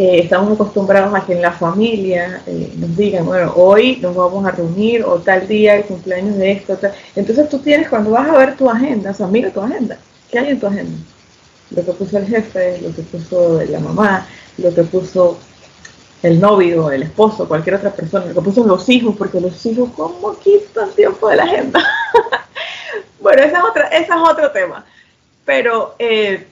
eh, 0.00 0.20
estamos 0.20 0.52
acostumbrados 0.52 1.12
a 1.12 1.26
que 1.26 1.32
en 1.32 1.42
la 1.42 1.50
familia 1.50 2.40
eh, 2.46 2.72
nos 2.76 2.96
digan, 2.96 3.26
bueno, 3.26 3.52
hoy 3.56 3.96
nos 3.96 4.14
vamos 4.14 4.46
a 4.46 4.52
reunir 4.52 5.02
o 5.02 5.18
tal 5.18 5.48
día 5.48 5.74
el 5.74 5.86
cumpleaños 5.86 6.36
de 6.36 6.52
esto, 6.52 6.76
tal. 6.76 6.94
entonces 7.16 7.48
tú 7.48 7.58
tienes, 7.58 7.88
cuando 7.88 8.12
vas 8.12 8.28
a 8.28 8.38
ver 8.38 8.56
tu 8.56 8.70
agenda, 8.70 9.10
o 9.10 9.14
sea, 9.14 9.26
mira 9.26 9.50
tu 9.50 9.60
agenda, 9.60 9.98
¿qué 10.30 10.38
hay 10.38 10.50
en 10.50 10.60
tu 10.60 10.68
agenda? 10.68 10.96
Lo 11.72 11.84
que 11.84 11.90
puso 11.90 12.16
el 12.16 12.26
jefe, 12.28 12.80
lo 12.80 12.94
que 12.94 13.02
puso 13.02 13.60
la 13.68 13.80
mamá, 13.80 14.24
lo 14.58 14.72
que 14.72 14.84
puso 14.84 15.36
el 16.22 16.40
novio, 16.40 16.92
el 16.92 17.02
esposo, 17.02 17.48
cualquier 17.48 17.74
otra 17.74 17.90
persona, 17.90 18.26
lo 18.26 18.34
que 18.34 18.40
puso 18.40 18.64
los 18.64 18.88
hijos, 18.88 19.16
porque 19.18 19.40
los 19.40 19.66
hijos, 19.66 19.90
¿cómo 19.96 20.38
quitan 20.38 20.92
tiempo 20.92 21.28
de 21.28 21.36
la 21.38 21.42
agenda? 21.42 21.84
bueno, 23.20 23.42
ese 23.42 23.56
es, 23.56 23.64
otra, 23.68 23.88
ese 23.88 24.12
es 24.12 24.30
otro 24.30 24.52
tema. 24.52 24.86
Pero, 25.44 25.96
eh, 25.98 26.46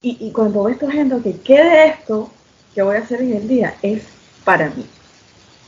y, 0.00 0.28
y, 0.28 0.30
cuando 0.30 0.62
ves 0.62 0.78
tu 0.78 0.86
agenda, 0.86 1.18
que 1.20 1.40
quede 1.40 1.88
esto, 1.88 2.30
que 2.74 2.82
voy 2.82 2.96
a 2.96 3.00
hacer 3.00 3.22
en 3.22 3.34
el 3.34 3.48
día 3.48 3.74
es 3.82 4.02
para 4.44 4.70
mí. 4.70 4.86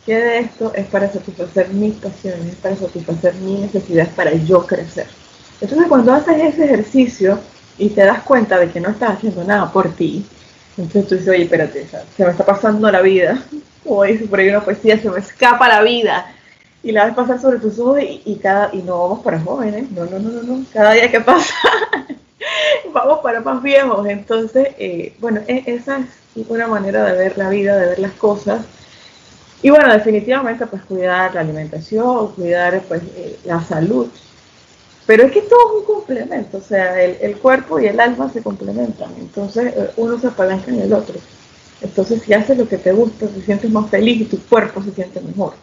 ¿Qué 0.07 0.17
de 0.17 0.39
esto 0.39 0.73
es 0.75 0.87
para 0.87 1.11
satisfacer 1.13 1.69
mis 1.69 1.95
pasiones, 1.97 2.55
para 2.57 2.77
satisfacer 2.77 3.35
mis 3.35 3.61
necesidades, 3.61 4.13
para 4.15 4.33
yo 4.33 4.67
crecer? 4.67 5.07
Entonces 5.61 5.89
cuando 5.89 6.13
haces 6.13 6.37
ese 6.43 6.65
ejercicio 6.65 7.39
y 7.79 7.91
te 7.91 8.03
das 8.03 8.23
cuenta 8.23 8.59
de 8.59 8.71
que 8.71 8.81
no 8.81 8.91
estás 8.91 9.11
haciendo 9.11 9.45
nada 9.45 9.71
por 9.71 9.95
ti, 9.95 10.25
entonces 10.77 11.09
tú 11.09 11.15
dices, 11.17 11.29
oye, 11.29 11.43
espérate, 11.45 11.87
se 12.17 12.25
me 12.25 12.31
está 12.31 12.45
pasando 12.45 12.91
la 12.91 13.03
vida, 13.03 13.43
como 13.85 14.05
dice 14.05 14.27
por 14.27 14.39
ahí 14.39 14.49
una 14.49 14.65
poesía, 14.65 14.99
se 14.99 15.11
me 15.11 15.19
escapa 15.19 15.69
la 15.69 15.83
vida, 15.83 16.33
y 16.83 16.93
la 16.93 17.05
ves 17.05 17.15
pasar 17.15 17.41
sobre 17.41 17.59
tus 17.59 17.79
ojos 17.79 18.01
y, 18.03 18.39
cada, 18.43 18.71
y 18.73 18.79
no 18.79 19.01
vamos 19.03 19.21
para 19.21 19.41
jóvenes, 19.41 19.91
no, 19.91 20.07
no, 20.07 20.19
no, 20.19 20.31
no, 20.31 20.43
no, 20.43 20.65
cada 20.73 20.93
día 20.93 21.11
que 21.11 21.21
pasa 21.21 21.55
vamos 22.93 23.21
para 23.21 23.41
más 23.41 23.63
viejos, 23.63 24.07
entonces, 24.07 24.69
eh, 24.79 25.15
bueno, 25.21 25.41
e, 25.47 25.63
esa 25.67 25.99
es 25.99 26.07
una 26.49 26.67
manera 26.67 27.05
de 27.05 27.17
ver 27.17 27.39
la 27.39 27.49
vida, 27.49 27.77
de 27.77 27.87
ver 27.89 27.99
las 27.99 28.13
cosas. 28.13 28.63
Y 29.63 29.71
bueno, 29.71 29.93
definitivamente 29.93 30.67
pues 30.67 30.83
cuidar 30.83 31.35
la 31.35 31.41
alimentación, 31.41 32.29
cuidar 32.33 32.83
pues 32.89 33.03
eh, 33.17 33.39
la 33.45 33.63
salud. 33.63 34.09
Pero 35.07 35.25
es 35.25 35.33
que 35.33 35.43
todo 35.43 35.59
es 35.59 35.81
un 35.81 35.95
complemento, 35.95 36.59
o 36.59 36.61
sea, 36.61 37.03
el, 37.03 37.37
cuerpo 37.39 37.81
y 37.81 37.87
el 37.87 37.99
alma 37.99 38.31
se 38.33 38.43
complementan, 38.43 39.11
entonces 39.19 39.75
eh, 39.77 39.91
uno 39.97 40.19
se 40.21 40.29
apalanca 40.29 40.71
en 40.71 40.81
el 40.81 40.93
otro. 40.93 41.17
Entonces 41.83 42.23
si 42.23 42.33
haces 42.33 42.57
lo 42.57 42.69
que 42.69 42.79
te 42.79 42.93
gusta, 42.93 43.27
te 43.27 43.41
sientes 43.43 43.71
más 43.71 43.91
feliz 43.91 44.21
y 44.21 44.25
tu 44.25 44.39
cuerpo 44.45 44.83
se 44.83 44.93
siente 44.93 45.21
mejor. 45.21 45.55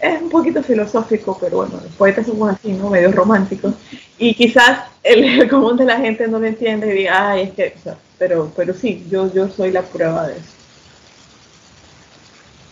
Es 0.00 0.20
un 0.22 0.28
poquito 0.28 0.62
filosófico, 0.62 1.36
pero 1.40 1.58
bueno, 1.58 1.74
los 1.82 1.92
poetas 1.92 2.26
somos 2.26 2.52
así, 2.52 2.72
¿no? 2.72 2.88
Medio 2.88 3.10
románticos. 3.12 3.74
Y 4.16 4.34
quizás 4.34 4.80
el, 5.02 5.48
común 5.50 5.76
de 5.76 5.84
la 5.84 5.98
gente 5.98 6.26
no 6.28 6.38
lo 6.38 6.46
entiende 6.46 6.88
y 6.88 6.98
diga, 6.98 7.30
ay, 7.30 7.42
es 7.42 7.50
que, 7.52 7.74
pero, 8.18 8.52
pero 8.56 8.74
sí, 8.74 9.06
yo, 9.10 9.32
yo 9.32 9.48
soy 9.48 9.70
la 9.70 9.82
prueba 9.82 10.26
de 10.26 10.34
eso. 10.34 10.52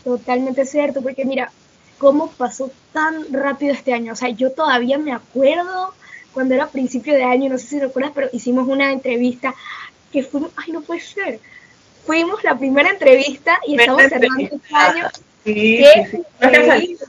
Totalmente 0.05 0.65
cierto, 0.65 1.03
porque 1.03 1.25
mira, 1.25 1.51
cómo 1.99 2.31
pasó 2.31 2.71
tan 2.93 3.33
rápido 3.33 3.73
este 3.73 3.93
año. 3.93 4.13
O 4.13 4.17
sea, 4.17 4.29
yo 4.29 4.53
todavía 4.53 4.99
me 4.99 5.13
acuerdo 5.13 5.95
cuando 6.33 6.55
era 6.55 6.69
principio 6.69 7.15
de 7.15 7.25
año, 7.25 7.51
no 7.51 7.59
sé 7.59 7.67
si 7.67 7.81
recuerdas, 7.81 8.13
pero 8.15 8.29
hicimos 8.33 8.69
una 8.69 8.93
entrevista 8.93 9.55
que 10.13 10.23
fuimos, 10.23 10.51
ay, 10.57 10.73
no 10.73 10.83
puede 10.83 11.01
ser. 11.01 11.41
Fuimos 12.05 12.45
la 12.45 12.57
primera 12.57 12.91
entrevista 12.91 13.59
y 13.67 13.79
estamos 13.79 14.03
cerrando 14.03 14.43
este 14.43 14.75
año. 14.75 15.09
Sí, 15.45 15.85
sí, 16.11 16.23
No 16.41 16.49
es 16.49 17.01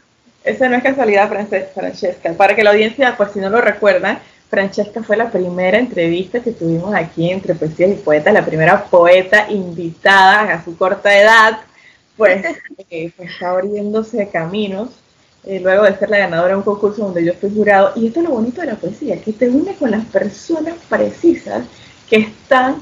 esa 0.44 0.70
no 0.70 0.78
es 0.78 0.84
casualidad, 0.84 1.28
Francesca. 1.28 2.34
Para 2.34 2.56
que 2.56 2.64
la 2.64 2.70
audiencia, 2.70 3.18
pues 3.18 3.32
si 3.34 3.40
no 3.40 3.50
lo 3.50 3.60
recuerda, 3.60 4.22
Francesca 4.50 5.04
fue 5.04 5.18
la 5.18 5.30
primera 5.30 5.78
entrevista 5.78 6.40
que 6.42 6.52
tuvimos 6.52 6.94
aquí 6.96 7.30
entre 7.30 7.56
poesías 7.56 7.92
y 7.92 7.96
poetas, 7.96 8.34
la 8.34 8.46
primera 8.46 8.86
poeta 8.86 9.52
invitada 9.52 10.54
a 10.54 10.64
su 10.64 10.78
corta 10.78 11.18
edad, 11.18 11.60
pues, 12.16 12.46
eh, 12.90 13.12
pues 13.16 13.30
está 13.30 13.52
abriéndose 13.52 14.30
caminos 14.30 14.90
eh, 15.46 15.60
luego 15.62 15.84
de 15.84 15.98
ser 15.98 16.10
la 16.10 16.18
ganadora 16.18 16.50
de 16.50 16.58
un 16.58 16.64
concurso 16.64 17.04
donde 17.04 17.24
yo 17.24 17.34
fui 17.34 17.50
jurado. 17.54 17.94
Y 17.96 18.08
esto 18.08 18.20
es 18.20 18.26
lo 18.26 18.36
bonito 18.36 18.62
de 18.62 18.68
la 18.68 18.76
poesía, 18.76 19.22
que 19.22 19.34
te 19.34 19.50
une 19.50 19.76
con 19.76 19.92
las 19.92 20.06
personas 20.06 20.76
precisas 20.90 21.66
que 22.10 22.18
están 22.18 22.82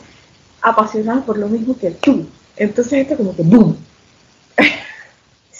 apasionadas 0.61 1.23
por 1.25 1.37
lo 1.37 1.47
mismo 1.47 1.77
que 1.77 1.91
tú. 1.91 2.27
Entonces 2.57 2.93
esto 2.93 3.17
como 3.17 3.35
que 3.35 3.43
¡boom! 3.43 3.77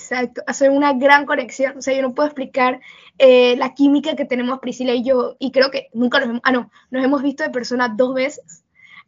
Exacto, 0.06 0.44
hacer 0.46 0.70
una 0.70 0.94
gran 0.94 1.26
conexión. 1.26 1.80
O 1.80 1.82
sea, 1.82 1.96
yo 1.96 2.04
no 2.04 2.14
puedo 2.14 2.28
explicar 2.28 2.80
eh, 3.18 3.56
la 3.58 3.74
química 3.74 4.16
que 4.16 4.26
tenemos 4.26 4.60
Priscila 4.60 4.94
y 4.94 5.04
yo, 5.04 5.36
y 5.40 5.52
creo 5.52 5.72
que 5.72 5.90
nunca 5.94 6.20
nos 6.20 6.30
hemos, 6.30 6.42
ah, 6.44 6.52
no, 6.52 6.70
nos 6.92 7.04
hemos 7.04 7.24
visto 7.24 7.44
de 7.44 7.50
persona 7.50 7.90
dos 7.90 8.14
veces. 8.14 8.64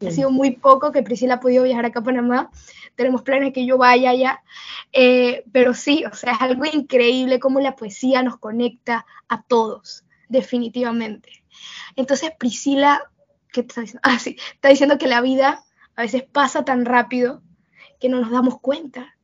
Ha 0.05 0.11
sido 0.11 0.29
muy 0.29 0.51
poco 0.51 0.91
que 0.91 1.01
Priscila 1.01 1.35
ha 1.35 1.39
podido 1.39 1.63
viajar 1.63 1.85
acá 1.85 1.99
a 1.99 2.03
Panamá. 2.03 2.51
Tenemos 2.95 3.23
planes 3.23 3.51
que 3.51 3.65
yo 3.65 3.79
vaya 3.79 4.11
allá. 4.11 4.43
Eh, 4.93 5.43
pero 5.51 5.73
sí, 5.73 6.03
o 6.05 6.13
sea, 6.15 6.33
es 6.33 6.41
algo 6.41 6.65
increíble 6.65 7.39
cómo 7.39 7.59
la 7.59 7.75
poesía 7.75 8.21
nos 8.21 8.37
conecta 8.37 9.07
a 9.27 9.41
todos, 9.41 10.03
definitivamente. 10.29 11.43
Entonces, 11.95 12.31
Priscila, 12.37 13.09
¿qué 13.51 13.63
te 13.63 13.69
está 13.69 13.81
diciendo? 13.81 14.01
Ah, 14.03 14.19
sí, 14.19 14.37
está 14.53 14.69
diciendo 14.69 14.99
que 14.99 15.07
la 15.07 15.21
vida 15.21 15.63
a 15.95 16.01
veces 16.03 16.23
pasa 16.23 16.63
tan 16.63 16.85
rápido 16.85 17.41
que 17.99 18.09
no 18.09 18.19
nos 18.19 18.29
damos 18.29 18.59
cuenta 18.59 19.16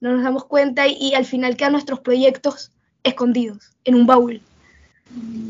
no 0.00 0.12
nos 0.12 0.22
damos 0.22 0.44
cuenta 0.44 0.86
y, 0.86 1.14
al 1.14 1.24
final 1.24 1.56
quedan 1.56 1.72
nuestros 1.72 2.00
proyectos 2.00 2.70
escondidos 3.02 3.72
en 3.84 3.94
un 3.94 4.06
baúl. 4.06 4.42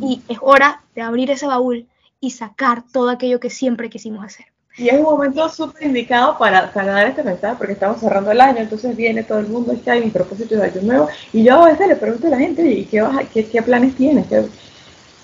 Y 0.02 0.22
es 0.28 0.38
hora 0.40 0.82
de 0.94 1.02
abrir 1.02 1.30
ese 1.30 1.46
baúl 1.46 1.86
y 2.20 2.30
sacar 2.30 2.84
todo 2.92 3.10
aquello 3.10 3.40
que 3.40 3.50
siempre 3.50 3.90
quisimos 3.90 4.24
hacer. 4.24 4.46
Y 4.76 4.88
es 4.88 4.94
un 4.94 5.02
momento 5.02 5.48
súper 5.48 5.82
indicado 5.82 6.38
para, 6.38 6.72
para, 6.72 6.92
dar 6.92 7.08
este 7.08 7.24
mensaje, 7.24 7.56
porque 7.58 7.72
estamos 7.72 7.98
cerrando 7.98 8.30
el 8.30 8.40
año, 8.40 8.58
entonces 8.58 8.96
viene 8.96 9.24
todo 9.24 9.40
el 9.40 9.48
mundo, 9.48 9.72
este 9.72 9.90
hay 9.90 10.04
mi 10.04 10.10
propósito 10.10 10.54
de 10.54 10.62
año 10.62 10.82
nuevo, 10.82 11.08
y 11.32 11.42
yo 11.42 11.60
a 11.60 11.66
veces 11.66 11.88
le 11.88 11.96
pregunto 11.96 12.28
a 12.28 12.30
la 12.30 12.38
gente, 12.38 12.62
¿y 12.64 12.84
qué, 12.84 13.62
planes 13.62 13.96
tienes? 13.96 14.28
¿Qué, 14.28 14.46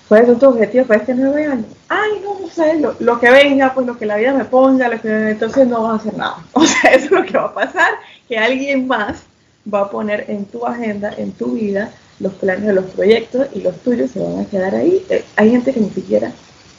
¿Cuáles 0.07 0.27
son 0.27 0.39
tus 0.39 0.49
objetivos 0.49 0.87
para 0.87 0.99
este 0.99 1.15
nuevo 1.15 1.35
año? 1.35 1.65
Ay, 1.89 2.21
no, 2.23 2.39
no 2.39 2.47
sé, 2.47 2.79
lo, 2.99 3.19
que 3.19 3.31
venga, 3.31 3.73
pues 3.73 3.87
lo 3.87 3.97
que 3.97 4.05
la 4.05 4.17
vida 4.17 4.33
me 4.33 4.45
ponga, 4.45 4.87
lo 4.87 5.01
que, 5.01 5.31
entonces 5.31 5.67
no 5.67 5.83
vas 5.83 5.93
a 5.93 5.95
hacer 5.95 6.17
nada. 6.17 6.37
O 6.53 6.63
sea, 6.63 6.91
eso 6.91 7.05
es 7.05 7.11
lo 7.11 7.23
que 7.25 7.37
va 7.37 7.45
a 7.45 7.53
pasar, 7.53 7.93
que 8.27 8.37
alguien 8.37 8.87
más 8.87 9.23
va 9.71 9.81
a 9.81 9.89
poner 9.89 10.25
en 10.27 10.45
tu 10.45 10.65
agenda, 10.65 11.11
en 11.17 11.31
tu 11.31 11.53
vida, 11.53 11.91
los 12.19 12.33
planes 12.33 12.65
de 12.65 12.73
los 12.73 12.85
proyectos 12.85 13.47
y 13.53 13.61
los 13.61 13.75
tuyos 13.79 14.11
se 14.11 14.19
van 14.19 14.39
a 14.39 14.45
quedar 14.45 14.75
ahí. 14.75 15.03
Eh, 15.09 15.25
hay 15.35 15.49
gente 15.49 15.73
que 15.73 15.79
ni 15.79 15.89
siquiera 15.89 16.31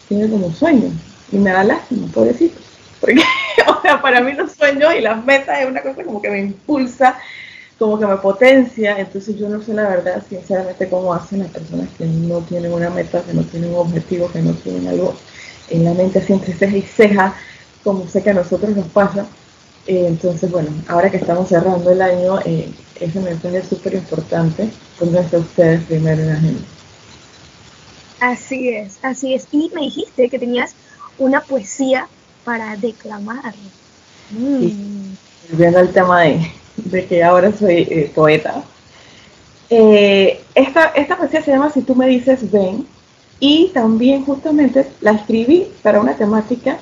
tiene 0.08 0.30
como 0.30 0.52
sueño 0.52 0.90
y 1.32 1.38
me 1.38 1.50
da 1.50 1.64
lástima, 1.64 2.06
pobrecito. 2.12 2.60
Porque, 3.00 3.22
o 3.66 3.82
sea, 3.82 4.00
para 4.00 4.20
mí 4.20 4.32
los 4.32 4.52
sueños 4.52 4.94
y 4.96 5.00
las 5.00 5.22
metas 5.24 5.60
es 5.60 5.66
una 5.66 5.82
cosa 5.82 6.04
como 6.04 6.22
que 6.22 6.30
me 6.30 6.40
impulsa, 6.40 7.18
como 7.78 7.98
que 7.98 8.06
me 8.06 8.16
potencia. 8.16 8.98
Entonces 8.98 9.36
yo 9.38 9.48
no 9.48 9.62
sé 9.62 9.74
la 9.74 9.88
verdad, 9.88 10.22
sinceramente, 10.28 10.88
cómo 10.88 11.14
hacen 11.14 11.40
las 11.40 11.50
personas 11.50 11.88
que 11.96 12.06
no 12.06 12.40
tienen 12.40 12.72
una 12.72 12.90
meta, 12.90 13.22
que 13.22 13.34
no 13.34 13.42
tienen 13.42 13.70
un 13.70 13.76
objetivo, 13.76 14.30
que 14.30 14.42
no 14.42 14.52
tienen 14.52 14.88
algo 14.88 15.14
en 15.68 15.84
la 15.84 15.94
mente 15.94 16.22
siempre 16.22 16.52
ceja 16.52 16.76
y 16.76 16.82
ceja, 16.82 17.34
como 17.82 18.06
sé 18.08 18.22
que 18.22 18.30
a 18.30 18.34
nosotros 18.34 18.76
nos 18.76 18.86
pasa 18.88 19.26
eh, 19.86 20.06
entonces, 20.08 20.50
bueno, 20.50 20.70
ahora 20.88 21.10
que 21.10 21.16
estamos 21.16 21.48
cerrando 21.48 21.90
el 21.90 22.02
año, 22.02 22.40
eh, 22.44 22.68
ese 23.00 23.20
mensaje 23.20 23.58
es 23.58 23.68
súper 23.68 23.94
importante. 23.94 24.68
Pónganse 24.98 25.38
ustedes 25.38 25.84
primero 25.84 26.22
en 26.22 26.28
la 26.28 26.34
agenda. 26.34 26.62
Así 28.20 28.70
es, 28.70 28.98
así 29.02 29.34
es. 29.34 29.46
Y 29.52 29.70
me 29.74 29.82
dijiste 29.82 30.28
que 30.28 30.38
tenías 30.38 30.74
una 31.18 31.40
poesía 31.40 32.08
para 32.44 32.76
declamar. 32.76 33.54
Mm. 34.30 35.14
Volviendo 35.50 35.78
al 35.78 35.92
tema 35.92 36.22
de, 36.22 36.50
que 37.08 37.22
ahora 37.22 37.52
soy 37.52 37.86
eh, 37.90 38.10
poeta. 38.14 38.62
Eh, 39.68 40.40
esta, 40.54 40.86
esta 40.94 41.16
poesía 41.16 41.42
se 41.42 41.50
llama 41.50 41.70
Si 41.70 41.82
tú 41.82 41.94
me 41.94 42.06
dices 42.06 42.50
ven 42.50 42.86
y 43.40 43.70
también 43.74 44.24
justamente 44.24 44.86
la 45.00 45.12
escribí 45.12 45.66
para 45.82 46.00
una 46.00 46.14
temática 46.14 46.78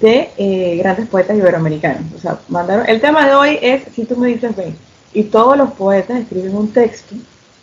de 0.00 0.30
eh, 0.36 0.76
grandes 0.78 1.08
poetas 1.08 1.36
iberoamericanos. 1.36 2.12
O 2.16 2.18
sea, 2.18 2.40
mandaron, 2.48 2.88
el 2.88 3.00
tema 3.00 3.26
de 3.26 3.34
hoy 3.34 3.58
es 3.60 3.82
Si 3.94 4.04
tú 4.04 4.16
me 4.16 4.28
dices 4.28 4.56
ven 4.56 4.76
y 5.12 5.24
todos 5.24 5.56
los 5.56 5.72
poetas 5.72 6.20
escriben 6.20 6.56
un 6.56 6.72
texto 6.72 7.14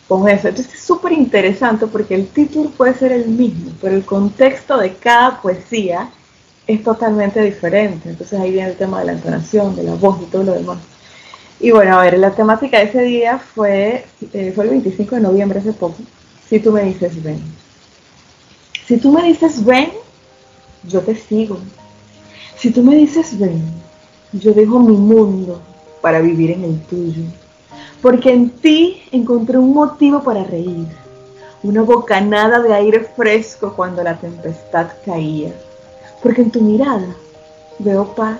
con 0.08 0.28
eso. 0.28 0.48
Entonces 0.48 0.74
es 0.74 0.80
súper 0.80 1.12
interesante 1.12 1.86
porque 1.86 2.14
el 2.14 2.28
título 2.28 2.70
puede 2.70 2.94
ser 2.94 3.12
el 3.12 3.28
mismo, 3.28 3.72
pero 3.80 3.94
el 3.94 4.04
contexto 4.04 4.78
de 4.78 4.94
cada 4.94 5.40
poesía 5.40 6.10
es 6.66 6.82
totalmente 6.82 7.40
diferente. 7.42 8.10
Entonces 8.10 8.38
ahí 8.38 8.52
viene 8.52 8.70
el 8.70 8.76
tema 8.76 9.00
de 9.00 9.06
la 9.06 9.12
entonación, 9.12 9.74
de 9.76 9.84
la 9.84 9.94
voz 9.94 10.20
y 10.22 10.26
todo 10.26 10.44
lo 10.44 10.52
demás. 10.52 10.78
Y 11.60 11.72
bueno, 11.72 11.98
a 11.98 12.02
ver, 12.02 12.18
la 12.18 12.30
temática 12.30 12.78
de 12.78 12.84
ese 12.84 13.02
día 13.02 13.38
fue, 13.38 14.06
eh, 14.32 14.52
fue 14.54 14.64
el 14.64 14.70
25 14.70 15.16
de 15.16 15.20
noviembre, 15.20 15.58
hace 15.58 15.74
poco. 15.74 15.98
Si 16.48 16.58
tú 16.58 16.72
me 16.72 16.84
dices 16.84 17.22
ven. 17.22 17.40
Si 18.86 18.96
tú 18.96 19.12
me 19.12 19.22
dices 19.22 19.62
ven, 19.62 19.90
yo 20.84 21.00
te 21.02 21.14
sigo. 21.14 21.58
Si 22.56 22.70
tú 22.70 22.82
me 22.82 22.96
dices 22.96 23.38
ven, 23.38 23.62
yo 24.32 24.52
dejo 24.54 24.80
mi 24.80 24.96
mundo 24.96 25.60
para 26.00 26.20
vivir 26.20 26.52
en 26.52 26.64
el 26.64 26.80
tuyo. 26.86 27.24
Porque 28.00 28.32
en 28.32 28.48
ti 28.50 29.02
encontré 29.12 29.58
un 29.58 29.74
motivo 29.74 30.22
para 30.22 30.44
reír, 30.44 30.86
una 31.62 31.82
bocanada 31.82 32.60
de 32.60 32.72
aire 32.72 33.00
fresco 33.14 33.74
cuando 33.76 34.02
la 34.02 34.18
tempestad 34.18 34.88
caía. 35.04 35.52
Porque 36.22 36.40
en 36.40 36.50
tu 36.50 36.62
mirada 36.62 37.14
veo 37.78 38.14
paz 38.14 38.38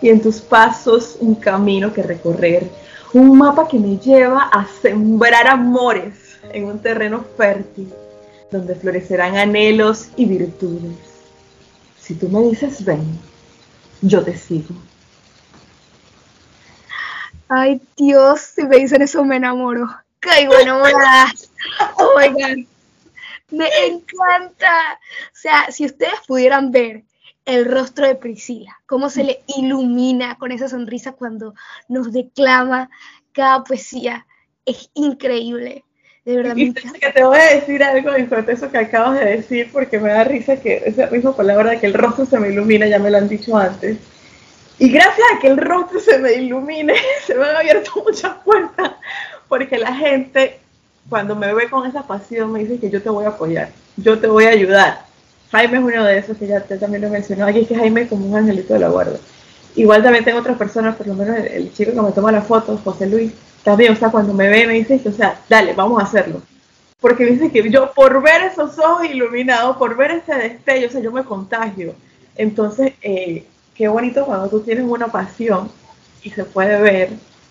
y 0.00 0.08
en 0.08 0.20
tus 0.20 0.40
pasos 0.40 1.16
un 1.20 1.34
camino 1.34 1.92
que 1.92 2.02
recorrer, 2.02 2.68
un 3.12 3.38
mapa 3.38 3.68
que 3.68 3.78
me 3.78 3.96
lleva 3.98 4.48
a 4.52 4.66
sembrar 4.82 5.46
amores 5.46 6.38
en 6.52 6.66
un 6.66 6.80
terreno 6.80 7.24
fértil 7.36 7.92
donde 8.50 8.74
florecerán 8.74 9.36
anhelos 9.36 10.08
y 10.16 10.26
virtudes. 10.26 10.96
Si 11.98 12.14
tú 12.14 12.28
me 12.28 12.42
dices 12.42 12.84
ven, 12.84 13.18
yo 14.02 14.22
te 14.22 14.36
sigo. 14.36 14.74
Ay, 17.48 17.80
Dios, 17.96 18.40
si 18.40 18.64
me 18.64 18.76
dicen 18.78 19.02
eso 19.02 19.24
me 19.24 19.36
enamoro. 19.36 19.88
Caigo 20.20 20.54
enamorada. 20.58 21.32
Oh 21.96 22.18
my 22.18 22.28
God. 22.28 22.66
Me 23.50 23.68
encanta. 23.86 24.98
O 25.26 25.36
sea, 25.36 25.70
si 25.70 25.86
ustedes 25.86 26.20
pudieran 26.26 26.70
ver 26.70 27.04
el 27.44 27.66
rostro 27.66 28.06
de 28.06 28.14
Priscila, 28.14 28.80
cómo 28.86 29.10
se 29.10 29.24
le 29.24 29.42
ilumina 29.56 30.36
con 30.36 30.52
esa 30.52 30.68
sonrisa 30.68 31.12
cuando 31.12 31.54
nos 31.88 32.12
declama 32.12 32.90
cada 33.32 33.64
poesía, 33.64 34.26
es 34.64 34.90
increíble. 34.94 35.84
De 36.24 36.38
verdad. 36.38 36.56
Y 36.56 36.72
que 36.72 37.12
te 37.12 37.22
voy 37.22 37.38
a 37.38 37.54
decir 37.54 37.82
algo 37.84 38.14
en 38.14 38.26
cuanto 38.26 38.50
a 38.50 38.54
eso 38.54 38.70
que 38.70 38.78
acabas 38.78 39.20
de 39.20 39.36
decir, 39.36 39.68
porque 39.70 39.98
me 39.98 40.08
da 40.08 40.24
risa 40.24 40.56
que 40.56 40.82
esa 40.86 41.08
misma 41.08 41.36
palabra 41.36 41.72
de 41.72 41.80
que 41.80 41.86
el 41.86 41.92
rostro 41.92 42.24
se 42.24 42.40
me 42.40 42.48
ilumina, 42.48 42.86
ya 42.86 42.98
me 42.98 43.10
lo 43.10 43.18
han 43.18 43.28
dicho 43.28 43.54
antes. 43.56 43.98
Y 44.78 44.88
gracias 44.88 45.26
a 45.34 45.38
que 45.38 45.48
el 45.48 45.58
rostro 45.58 46.00
se 46.00 46.18
me 46.18 46.32
ilumine, 46.32 46.94
se 47.26 47.34
me 47.34 47.44
han 47.44 47.56
abierto 47.56 47.90
muchas 48.02 48.36
puertas, 48.42 48.92
porque 49.48 49.76
la 49.76 49.94
gente 49.94 50.60
cuando 51.10 51.36
me 51.36 51.52
ve 51.52 51.68
con 51.68 51.86
esa 51.86 52.06
pasión 52.06 52.50
me 52.52 52.60
dice 52.60 52.80
que 52.80 52.88
yo 52.88 53.02
te 53.02 53.10
voy 53.10 53.26
a 53.26 53.28
apoyar, 53.28 53.70
yo 53.96 54.18
te 54.18 54.26
voy 54.26 54.46
a 54.46 54.50
ayudar. 54.50 55.04
Jaime 55.54 55.78
es 55.78 55.84
uno 55.84 56.04
de 56.04 56.18
esos 56.18 56.36
que 56.36 56.48
ya 56.48 56.60
te, 56.60 56.76
también 56.78 57.02
lo 57.02 57.10
mencionó. 57.10 57.46
Aquí 57.46 57.64
que 57.64 57.76
Jaime 57.76 58.08
como 58.08 58.26
un 58.26 58.36
angelito 58.36 58.74
de 58.74 58.80
la 58.80 58.88
guarda. 58.88 59.18
Igual 59.76 60.02
también 60.02 60.24
tengo 60.24 60.40
otras 60.40 60.58
personas, 60.58 60.96
por 60.96 61.06
lo 61.06 61.14
menos 61.14 61.36
el, 61.36 61.72
chico 61.72 61.92
que 61.92 62.00
me 62.00 62.10
toma 62.10 62.32
la 62.32 62.42
foto, 62.42 62.78
José 62.82 63.06
Luis, 63.06 63.32
también, 63.62 63.92
o 63.92 63.96
sea, 63.96 64.10
cuando 64.10 64.34
me 64.34 64.48
ve 64.48 64.66
me 64.66 64.74
dice, 64.74 65.00
o 65.04 65.12
sea, 65.12 65.40
dale, 65.48 65.72
vamos 65.72 66.00
a 66.00 66.06
hacerlo. 66.06 66.42
Porque 67.00 67.24
dice 67.24 67.50
que 67.52 67.70
yo, 67.70 67.92
por 67.92 68.20
ver 68.20 68.42
esos 68.42 68.78
ojos 68.78 69.04
iluminados, 69.06 69.76
por 69.76 69.96
ver 69.96 70.10
ese 70.10 70.34
destello, 70.34 70.88
o 70.88 70.90
sea, 70.90 71.00
yo 71.00 71.12
me 71.12 71.24
contagio. 71.24 71.94
Entonces, 72.36 72.92
eh, 73.02 73.46
qué 73.74 73.88
bonito 73.88 74.24
cuando 74.26 74.48
tú 74.48 74.60
tienes 74.60 74.84
una 74.84 75.06
pasión 75.06 75.70
y 76.22 76.30
se 76.30 76.44
puede 76.44 76.80
ver 76.80 77.10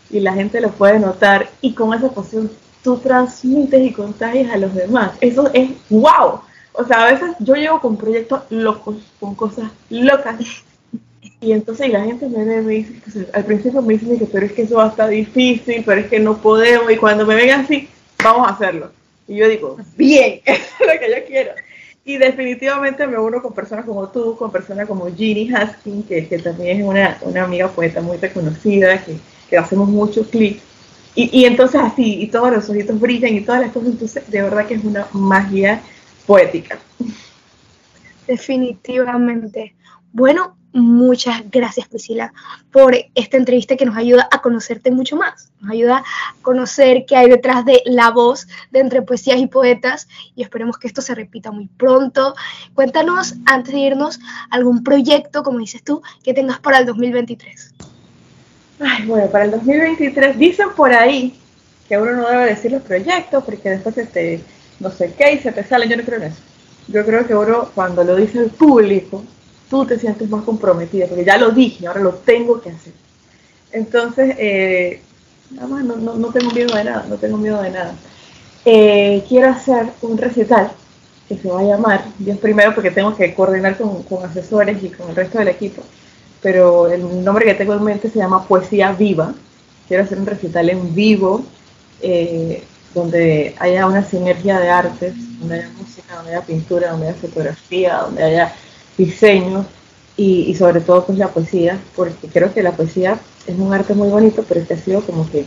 y 0.10 0.20
la 0.20 0.34
gente 0.34 0.60
lo 0.60 0.70
puede 0.70 1.00
notar 1.00 1.50
y 1.62 1.74
con 1.74 1.94
esa 1.94 2.10
pasión 2.10 2.52
tú 2.84 2.98
transmites 2.98 3.82
y 3.82 3.94
contagias 3.94 4.52
a 4.52 4.58
los 4.58 4.74
demás. 4.76 5.12
Eso 5.22 5.50
es 5.54 5.72
wow. 5.90 6.42
O 6.74 6.84
sea, 6.86 7.04
a 7.04 7.12
veces 7.12 7.36
yo 7.40 7.56
llego 7.56 7.80
con 7.80 7.98
proyectos 7.98 8.42
locos, 8.50 8.96
con 9.20 9.36
cosas 9.36 9.72
locas. 9.90 10.36
Y 11.40 11.52
entonces 11.52 11.90
la 11.90 12.04
gente 12.04 12.28
me 12.28 12.44
me 12.44 12.74
dice, 12.74 13.28
al 13.34 13.46
principio 13.46 13.82
me 13.82 13.98
dice 13.98 14.18
que 14.18 14.26
pero 14.26 14.46
es 14.46 14.54
que 14.54 14.64
eso 14.64 14.78
va 14.78 14.86
a 14.86 14.90
estar 14.90 15.10
difícil, 15.10 15.84
pero 15.86 16.02
es 16.02 16.08
que 16.08 16.20
no 16.20 16.38
podemos. 16.38 16.92
Y 16.92 16.98
cuando 16.98 17.26
me 17.26 17.36
ven 17.36 17.52
así, 17.52 17.88
vamos 18.24 18.48
a 18.48 18.52
hacerlo. 18.52 18.92
Y 19.28 19.36
yo 19.36 19.48
digo, 19.48 19.78
bien, 19.96 20.42
eso 20.46 20.64
es 20.80 20.88
lo 20.88 21.00
que 21.00 21.10
yo 21.12 21.26
quiero. 21.28 21.52
Y 22.06 22.18
definitivamente 22.18 23.08
me 23.08 23.18
uno 23.18 23.42
con 23.42 23.54
personas 23.54 23.86
como 23.86 24.10
tú, 24.10 24.36
con 24.36 24.52
personas 24.52 24.88
como 24.88 25.08
Ginny 25.14 25.54
Haskin, 25.54 26.04
que, 26.04 26.28
que 26.28 26.40
también 26.40 26.82
es 26.82 26.86
una, 26.86 27.18
una, 27.22 27.44
amiga 27.44 27.70
poeta 27.70 28.02
muy 28.02 28.18
reconocida, 28.18 29.02
que, 29.04 29.16
que 29.50 29.58
hacemos 29.58 29.88
muchos 29.88 30.28
clics. 30.28 30.62
Y, 31.16 31.30
y, 31.42 31.46
entonces 31.46 31.80
así, 31.82 32.22
y 32.22 32.28
todos 32.28 32.52
los 32.52 32.70
ojitos 32.70 33.00
brillan 33.00 33.36
y 33.36 33.42
todas 33.42 33.62
las 33.62 33.72
cosas, 33.72 33.90
entonces 33.90 34.30
de 34.30 34.42
verdad 34.42 34.66
que 34.66 34.74
es 34.74 34.84
una 34.84 35.08
magia 35.14 35.82
poética. 36.26 36.80
Definitivamente. 38.28 39.76
Bueno, 40.12 40.56
muchas 40.74 41.50
gracias 41.52 41.88
Priscila 41.88 42.34
por 42.72 42.96
esta 43.14 43.38
entrevista 43.38 43.76
que 43.76 43.86
nos 43.86 43.96
ayuda 43.96 44.28
a 44.32 44.42
conocerte 44.42 44.92
mucho 44.92 45.16
más, 45.16 45.52
nos 45.60 45.72
ayuda 45.72 45.98
a 45.98 46.04
conocer 46.42 47.06
qué 47.08 47.16
hay 47.16 47.30
detrás 47.30 47.64
de 47.66 47.82
la 47.86 48.10
voz 48.10 48.48
de 48.72 48.80
entre 48.80 49.02
poesías 49.02 49.40
y 49.40 49.48
poetas 49.48 50.08
y 50.36 50.42
esperemos 50.42 50.78
que 50.78 50.88
esto 50.88 51.02
se 51.02 51.16
repita 51.16 51.52
muy 51.52 51.68
pronto. 51.68 52.36
Cuéntanos, 52.74 53.36
antes 53.46 53.74
de 53.74 53.80
irnos, 53.80 54.20
algún 54.50 54.84
proyecto, 54.84 55.44
como 55.44 55.60
dices 55.60 55.84
tú, 55.84 56.02
que 56.24 56.34
tengas 56.34 56.60
para 56.60 56.80
el 56.80 56.86
2023. 56.86 57.74
Ay, 58.80 59.06
bueno, 59.06 59.28
para 59.30 59.46
el 59.46 59.52
2023 59.52 60.38
dicen 60.38 60.70
por 60.76 60.92
ahí 60.92 61.40
que 61.88 61.98
uno 61.98 62.14
no 62.14 62.30
debe 62.30 62.46
decir 62.46 62.72
los 62.72 62.82
proyectos 62.82 63.44
porque 63.44 63.70
después 63.70 63.96
te, 64.12 64.42
no 64.80 64.92
sé 64.92 65.14
qué 65.18 65.34
y 65.34 65.40
se 65.40 65.52
te 65.52 65.64
sale, 65.64 65.88
yo 65.88 65.98
no 65.98 66.04
creo 66.04 66.20
en 66.20 66.28
eso. 66.28 66.42
Yo 66.88 67.06
creo 67.06 67.26
que 67.26 67.36
uno 67.36 67.70
cuando 67.74 68.04
lo 68.04 68.16
dice 68.16 68.40
el 68.40 68.50
público, 68.50 69.24
tú 69.70 69.86
te 69.86 69.98
sientes 69.98 70.30
más 70.30 70.44
comprometida, 70.44 71.08
porque 71.08 71.26
ya 71.26 71.38
lo 71.38 71.52
dije, 71.52 71.88
ahora 71.88 72.02
lo 72.02 72.12
tengo 72.12 72.62
que 72.62 72.70
hacer. 72.70 72.94
Entonces, 73.72 74.36
eh, 74.38 75.02
nada 75.52 75.68
más, 75.68 75.84
no, 75.84 75.96
no, 75.98 76.28
tengo 76.32 76.52
miedo 76.52 76.76
de 76.76 76.84
nada, 76.84 77.06
no 77.10 77.16
tengo 77.16 77.38
miedo 77.38 77.62
de 77.62 77.72
nada. 77.72 77.96
Eh, 78.66 79.24
quiero 79.28 79.50
hacer 79.50 79.88
un 80.02 80.18
recital 80.18 80.72
que 81.28 81.38
se 81.38 81.50
va 81.50 81.62
a 81.62 81.64
llamar, 81.64 82.06
Dios 82.20 82.38
primero 82.38 82.76
porque 82.76 82.92
tengo 82.92 83.16
que 83.16 83.34
coordinar 83.34 83.78
con, 83.78 84.04
con, 84.04 84.24
asesores 84.26 84.84
y 84.84 84.90
con 84.90 85.10
el 85.10 85.16
resto 85.16 85.40
del 85.40 85.48
equipo, 85.48 85.82
pero 86.42 86.88
el 86.92 87.24
nombre 87.24 87.46
que 87.46 87.56
tengo 87.56 87.74
en 87.74 87.84
mente 87.84 88.10
se 88.10 88.20
llama 88.20 88.48
Poesía 88.48 88.92
Viva. 88.92 89.34
Quiero 89.88 90.04
hacer 90.04 90.20
un 90.20 90.26
recital 90.26 90.70
en 90.70 90.94
vivo, 90.94 91.44
eh, 92.02 92.64
donde 92.94 93.56
haya 93.60 93.88
una 93.88 94.04
sinergia 94.04 94.60
de 94.60 94.70
artes, 94.70 95.14
donde 95.40 95.56
haya 95.56 95.70
música, 95.78 96.16
donde 96.16 96.36
haya 96.36 96.46
pintura, 96.46 96.92
donde 96.92 97.10
haya 97.10 97.18
fotografía, 97.18 97.98
donde 97.98 98.24
haya 98.24 98.54
diseño 98.98 99.66
y, 100.16 100.54
sobre 100.56 100.82
todo 100.82 101.06
pues 101.06 101.18
la 101.18 101.30
poesía, 101.30 101.80
porque 101.96 102.28
creo 102.28 102.54
que 102.54 102.62
la 102.62 102.72
poesía 102.72 103.18
es 103.48 103.58
un 103.58 103.74
arte 103.74 103.94
muy 103.94 104.10
bonito, 104.10 104.46
pero 104.48 104.62
este 104.62 104.76
ha 104.76 104.78
sido 104.78 105.02
como 105.02 105.30
que 105.30 105.46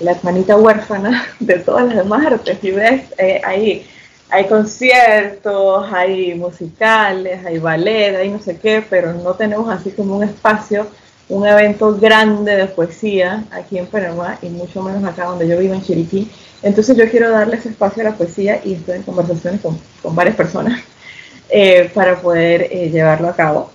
la 0.00 0.12
hermanita 0.12 0.56
huérfana 0.56 1.26
de 1.40 1.58
todas 1.58 1.86
las 1.86 1.96
demás 1.96 2.26
artes. 2.26 2.58
Y 2.62 2.70
ves, 2.70 3.02
eh, 3.18 3.40
hay, 3.44 3.86
hay 4.30 4.46
conciertos, 4.46 5.86
hay 5.92 6.34
musicales, 6.34 7.44
hay 7.44 7.58
ballet, 7.58 8.16
hay 8.16 8.30
no 8.30 8.40
sé 8.40 8.58
qué, 8.58 8.84
pero 8.88 9.12
no 9.12 9.34
tenemos 9.34 9.68
así 9.68 9.90
como 9.90 10.16
un 10.16 10.24
espacio, 10.24 10.86
un 11.28 11.46
evento 11.46 11.96
grande 11.96 12.56
de 12.56 12.66
poesía 12.66 13.44
aquí 13.50 13.78
en 13.78 13.86
Panamá 13.86 14.38
y 14.42 14.48
mucho 14.48 14.82
menos 14.82 15.04
acá 15.04 15.24
donde 15.24 15.48
yo 15.48 15.58
vivo 15.58 15.74
en 15.74 15.82
Chiriquí. 15.82 16.30
Entonces 16.62 16.96
yo 16.96 17.08
quiero 17.10 17.30
darle 17.30 17.56
ese 17.56 17.70
espacio 17.70 18.02
a 18.02 18.10
la 18.10 18.16
poesía 18.16 18.60
y 18.64 18.74
estoy 18.74 18.96
en 18.96 19.02
conversaciones 19.02 19.60
con, 19.60 19.78
con 20.02 20.14
varias 20.14 20.36
personas 20.36 20.80
eh, 21.48 21.90
para 21.94 22.20
poder 22.20 22.68
eh, 22.70 22.90
llevarlo 22.90 23.28
a 23.28 23.36
cabo. 23.36 23.70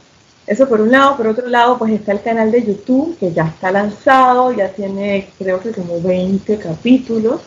Eso 0.45 0.67
por 0.67 0.81
un 0.81 0.91
lado, 0.91 1.15
por 1.15 1.27
otro 1.27 1.47
lado, 1.47 1.77
pues 1.77 1.93
está 1.93 2.11
el 2.11 2.21
canal 2.21 2.51
de 2.51 2.65
YouTube 2.65 3.15
que 3.19 3.31
ya 3.31 3.47
está 3.47 3.71
lanzado, 3.71 4.51
ya 4.51 4.69
tiene 4.69 5.29
creo 5.37 5.59
que 5.59 5.71
como 5.71 6.01
20 6.01 6.57
capítulos. 6.57 7.41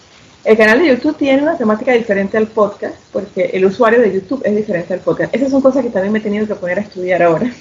El 0.44 0.56
canal 0.56 0.80
de 0.80 0.88
YouTube 0.88 1.16
tiene 1.16 1.42
una 1.42 1.56
temática 1.56 1.92
diferente 1.92 2.36
al 2.36 2.48
podcast, 2.48 2.96
porque 3.12 3.50
el 3.52 3.64
usuario 3.64 4.00
de 4.00 4.12
YouTube 4.12 4.42
es 4.44 4.54
diferente 4.54 4.94
al 4.94 5.00
podcast. 5.00 5.34
Esas 5.34 5.50
son 5.50 5.62
cosas 5.62 5.84
que 5.84 5.90
también 5.90 6.12
me 6.12 6.20
he 6.20 6.22
tenido 6.22 6.46
que 6.46 6.54
poner 6.54 6.78
a 6.78 6.82
estudiar 6.82 7.22
ahora. 7.22 7.52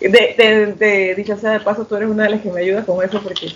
De, 0.00 0.08
de, 0.08 0.74
de 0.78 1.14
dicho 1.14 1.36
sea 1.38 1.52
de 1.52 1.60
paso, 1.60 1.86
tú 1.86 1.96
eres 1.96 2.08
una 2.08 2.24
de 2.24 2.30
las 2.30 2.40
que 2.42 2.50
me 2.50 2.60
ayuda 2.60 2.84
con 2.84 3.02
eso, 3.04 3.22
porque 3.22 3.52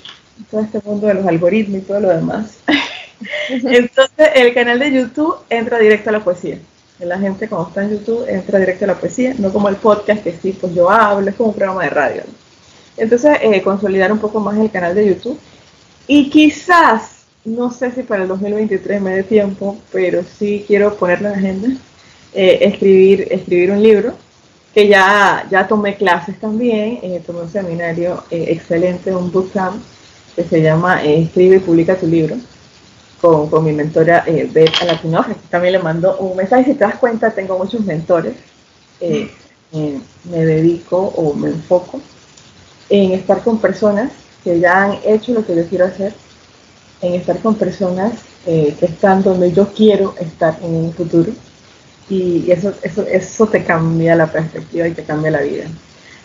todo 0.50 0.62
este 0.62 0.80
mundo 0.84 1.06
de 1.06 1.14
los 1.14 1.26
algoritmos 1.26 1.78
y 1.78 1.82
todo 1.82 2.00
lo 2.00 2.08
demás. 2.08 2.58
Entonces, 3.50 4.30
el 4.34 4.54
canal 4.54 4.78
de 4.78 4.92
YouTube 4.92 5.36
entra 5.50 5.78
directo 5.78 6.10
a 6.10 6.14
la 6.14 6.24
poesía. 6.24 6.58
La 6.98 7.18
gente 7.18 7.48
cuando 7.48 7.68
está 7.68 7.82
en 7.82 7.90
YouTube 7.90 8.26
entra 8.28 8.58
directo 8.58 8.84
a 8.84 8.88
la 8.88 8.94
poesía, 8.94 9.34
no 9.38 9.52
como 9.52 9.68
el 9.68 9.76
podcast 9.76 10.22
que 10.22 10.32
sí, 10.32 10.56
pues 10.58 10.74
yo 10.74 10.90
hablo, 10.90 11.28
es 11.28 11.36
como 11.36 11.50
un 11.50 11.54
programa 11.54 11.84
de 11.84 11.90
radio. 11.90 12.22
Entonces, 12.96 13.38
eh, 13.42 13.62
consolidar 13.62 14.12
un 14.12 14.18
poco 14.18 14.40
más 14.40 14.58
el 14.58 14.70
canal 14.70 14.94
de 14.94 15.08
YouTube. 15.08 15.38
Y 16.06 16.28
quizás, 16.28 17.24
no 17.44 17.70
sé 17.70 17.92
si 17.92 18.02
para 18.02 18.22
el 18.22 18.28
2023 18.28 19.00
me 19.00 19.14
dé 19.14 19.22
tiempo, 19.22 19.78
pero 19.92 20.22
sí 20.22 20.64
quiero 20.66 20.94
ponerle 20.96 21.28
en 21.28 21.34
agenda, 21.34 21.68
eh, 22.34 22.58
escribir, 22.62 23.28
escribir 23.30 23.70
un 23.70 23.82
libro, 23.82 24.14
que 24.74 24.88
ya, 24.88 25.46
ya 25.50 25.66
tomé 25.66 25.96
clases 25.96 26.38
también, 26.38 27.00
eh, 27.02 27.22
tomé 27.26 27.42
un 27.42 27.50
seminario 27.50 28.22
excelente, 28.30 29.14
un 29.14 29.32
bootcamp, 29.32 29.82
que 30.36 30.44
se 30.44 30.62
llama 30.62 31.02
Escribe 31.02 31.56
y 31.56 31.60
publica 31.60 31.96
tu 31.96 32.06
libro 32.06 32.36
con, 33.20 33.64
mi 33.64 33.72
mentora 33.72 34.24
eh, 34.26 34.48
Beth 34.50 34.80
Alatinoja, 34.80 35.34
que 35.34 35.48
también 35.50 35.72
le 35.74 35.78
mando 35.80 36.16
un 36.18 36.36
mensaje. 36.36 36.64
Si 36.64 36.74
te 36.74 36.84
das 36.84 36.96
cuenta, 36.96 37.30
tengo 37.30 37.58
muchos 37.58 37.84
mentores. 37.84 38.34
Eh, 39.00 39.30
eh, 39.72 40.00
me 40.24 40.44
dedico 40.44 40.98
o 40.98 41.34
me 41.34 41.48
enfoco 41.48 42.00
en 42.88 43.12
estar 43.12 43.42
con 43.42 43.58
personas 43.58 44.10
que 44.42 44.58
ya 44.58 44.84
han 44.84 44.98
hecho 45.04 45.32
lo 45.32 45.46
que 45.46 45.54
yo 45.54 45.66
quiero 45.66 45.84
hacer, 45.84 46.14
en 47.02 47.14
estar 47.14 47.38
con 47.40 47.54
personas 47.54 48.12
eh, 48.46 48.74
que 48.78 48.86
están 48.86 49.22
donde 49.22 49.52
yo 49.52 49.68
quiero 49.68 50.14
estar 50.18 50.58
en 50.62 50.74
un 50.74 50.92
futuro. 50.92 51.32
Y 52.10 52.50
eso, 52.50 52.74
eso, 52.82 53.06
eso 53.06 53.46
te 53.46 53.64
cambia 53.64 54.16
la 54.16 54.26
perspectiva 54.26 54.86
y 54.88 54.92
te 54.92 55.04
cambia 55.04 55.30
la 55.30 55.40
vida. 55.40 55.64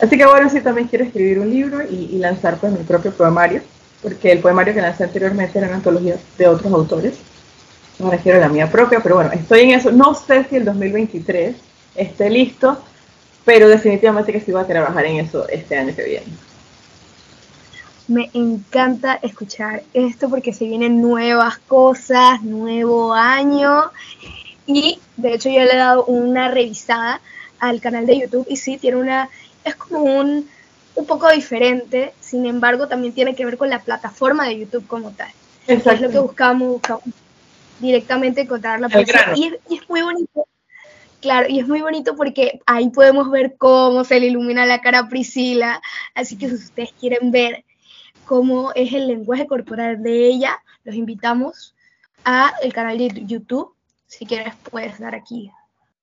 Así 0.01 0.17
que 0.17 0.25
bueno, 0.25 0.49
sí 0.49 0.59
también 0.59 0.87
quiero 0.87 1.05
escribir 1.05 1.39
un 1.39 1.49
libro 1.49 1.81
y, 1.81 2.09
y 2.11 2.17
lanzar 2.17 2.57
pues 2.57 2.73
mi 2.73 2.83
propio 2.83 3.11
poemario 3.11 3.61
porque 4.05 4.31
el 4.31 4.37
poemario 4.37 4.71
que 4.71 4.81
lancé 4.81 5.03
anteriormente 5.03 5.57
era 5.57 5.67
una 5.67 5.77
antología 5.77 6.15
de 6.37 6.47
otros 6.47 6.71
autores. 6.71 7.15
Ahora 7.99 8.19
quiero 8.19 8.39
la 8.39 8.49
mía 8.49 8.69
propia, 8.69 8.99
pero 9.01 9.15
bueno, 9.15 9.31
estoy 9.31 9.61
en 9.61 9.71
eso. 9.71 9.91
No 9.91 10.13
sé 10.13 10.45
si 10.47 10.57
el 10.57 10.65
2023 10.65 11.55
esté 11.95 12.29
listo, 12.29 12.77
pero 13.45 13.67
definitivamente 13.67 14.31
que 14.31 14.41
sí 14.41 14.51
voy 14.51 14.61
a 14.61 14.67
trabajar 14.67 15.05
en 15.05 15.21
eso 15.21 15.49
este 15.49 15.75
año 15.75 15.95
que 15.95 16.03
viene. 16.03 16.27
Me 18.07 18.29
encanta 18.33 19.15
escuchar 19.23 19.81
esto 19.95 20.29
porque 20.29 20.53
se 20.53 20.65
vienen 20.65 21.01
nuevas 21.01 21.57
cosas, 21.57 22.43
nuevo 22.43 23.11
año. 23.11 23.85
Y 24.67 24.99
de 25.17 25.33
hecho 25.33 25.49
yo 25.49 25.59
le 25.59 25.73
he 25.73 25.77
dado 25.77 26.05
una 26.05 26.49
revisada 26.49 27.21
al 27.59 27.81
canal 27.81 28.05
de 28.05 28.19
YouTube 28.19 28.47
y 28.49 28.57
sí, 28.57 28.77
tiene 28.77 28.97
una, 28.97 29.29
es 29.63 29.75
como 29.75 30.03
un, 30.03 30.49
un 30.95 31.05
poco 31.05 31.29
diferente, 31.29 32.13
sin 32.19 32.45
embargo, 32.45 32.87
también 32.87 33.13
tiene 33.13 33.35
que 33.35 33.45
ver 33.45 33.57
con 33.57 33.69
la 33.69 33.81
plataforma 33.81 34.47
de 34.47 34.59
YouTube 34.59 34.87
como 34.87 35.11
tal. 35.11 35.31
Es 35.67 36.01
lo 36.01 36.09
que 36.09 36.19
buscamos, 36.19 36.67
buscamos 36.69 37.03
directamente 37.79 38.41
encontrar 38.41 38.79
la 38.79 38.89
persona. 38.89 39.33
Y, 39.35 39.53
y 39.69 39.77
es, 39.77 39.89
muy 39.89 40.01
bonito. 40.01 40.47
Claro, 41.21 41.47
y 41.49 41.59
es 41.59 41.67
muy 41.67 41.81
bonito 41.81 42.15
porque 42.15 42.61
ahí 42.65 42.89
podemos 42.89 43.31
ver 43.31 43.55
cómo 43.57 44.03
se 44.03 44.19
le 44.19 44.27
ilumina 44.27 44.65
la 44.65 44.81
cara 44.81 44.99
a 44.99 45.09
Priscila. 45.09 45.81
Así 46.13 46.37
que 46.37 46.47
si 46.47 46.55
ustedes 46.55 46.93
quieren 46.99 47.31
ver 47.31 47.63
cómo 48.25 48.71
es 48.73 48.93
el 48.93 49.07
lenguaje 49.07 49.47
corporal 49.47 50.01
de 50.03 50.27
ella, 50.27 50.61
los 50.83 50.95
invitamos 50.95 51.73
a 52.23 52.53
el 52.61 52.73
canal 52.73 52.97
de 52.97 53.25
YouTube. 53.25 53.74
Si 54.07 54.25
quieres, 54.25 54.53
puedes 54.69 54.99
dar 54.99 55.15
aquí. 55.15 55.51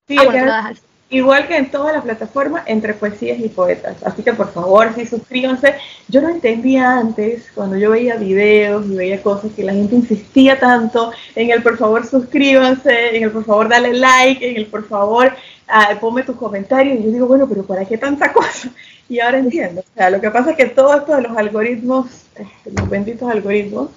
Sí, 0.07 0.17
ah, 0.19 0.73
igual 1.09 1.47
que 1.47 1.55
en 1.55 1.71
todas 1.71 1.93
las 1.93 2.03
plataformas, 2.03 2.63
entre 2.65 2.93
poesías 2.93 3.39
y 3.39 3.49
poetas. 3.49 4.03
Así 4.03 4.23
que 4.23 4.33
por 4.33 4.51
favor, 4.51 4.91
sí, 4.95 5.05
suscríbanse. 5.05 5.75
Yo 6.07 6.21
no 6.21 6.29
entendía 6.29 6.97
antes, 6.97 7.51
cuando 7.53 7.77
yo 7.77 7.91
veía 7.91 8.15
videos 8.15 8.85
y 8.87 8.95
veía 8.95 9.21
cosas, 9.21 9.51
que 9.55 9.63
la 9.63 9.73
gente 9.73 9.95
insistía 9.95 10.59
tanto 10.59 11.13
en 11.35 11.51
el 11.51 11.63
por 11.63 11.77
favor 11.77 12.05
suscríbanse, 12.05 13.15
en 13.15 13.23
el 13.23 13.31
por 13.31 13.45
favor 13.45 13.69
dale 13.69 13.93
like, 13.93 14.49
en 14.49 14.57
el 14.57 14.65
por 14.65 14.87
favor 14.87 15.33
uh, 15.67 15.99
ponme 15.99 16.23
tus 16.23 16.35
comentarios. 16.35 16.99
Y 16.99 17.03
yo 17.03 17.11
digo, 17.11 17.27
bueno, 17.27 17.47
pero 17.47 17.63
¿para 17.63 17.85
qué 17.85 17.97
tanta 17.97 18.33
cosa? 18.33 18.69
Y 19.07 19.19
ahora 19.19 19.39
entiendo. 19.39 19.81
O 19.81 19.97
sea, 19.97 20.09
lo 20.09 20.19
que 20.19 20.31
pasa 20.31 20.51
es 20.51 20.57
que 20.57 20.65
todo 20.65 20.95
esto 20.95 21.15
de 21.15 21.21
los 21.21 21.37
algoritmos, 21.37 22.07
este, 22.35 22.71
los 22.71 22.89
benditos 22.89 23.29
algoritmos, 23.29 23.89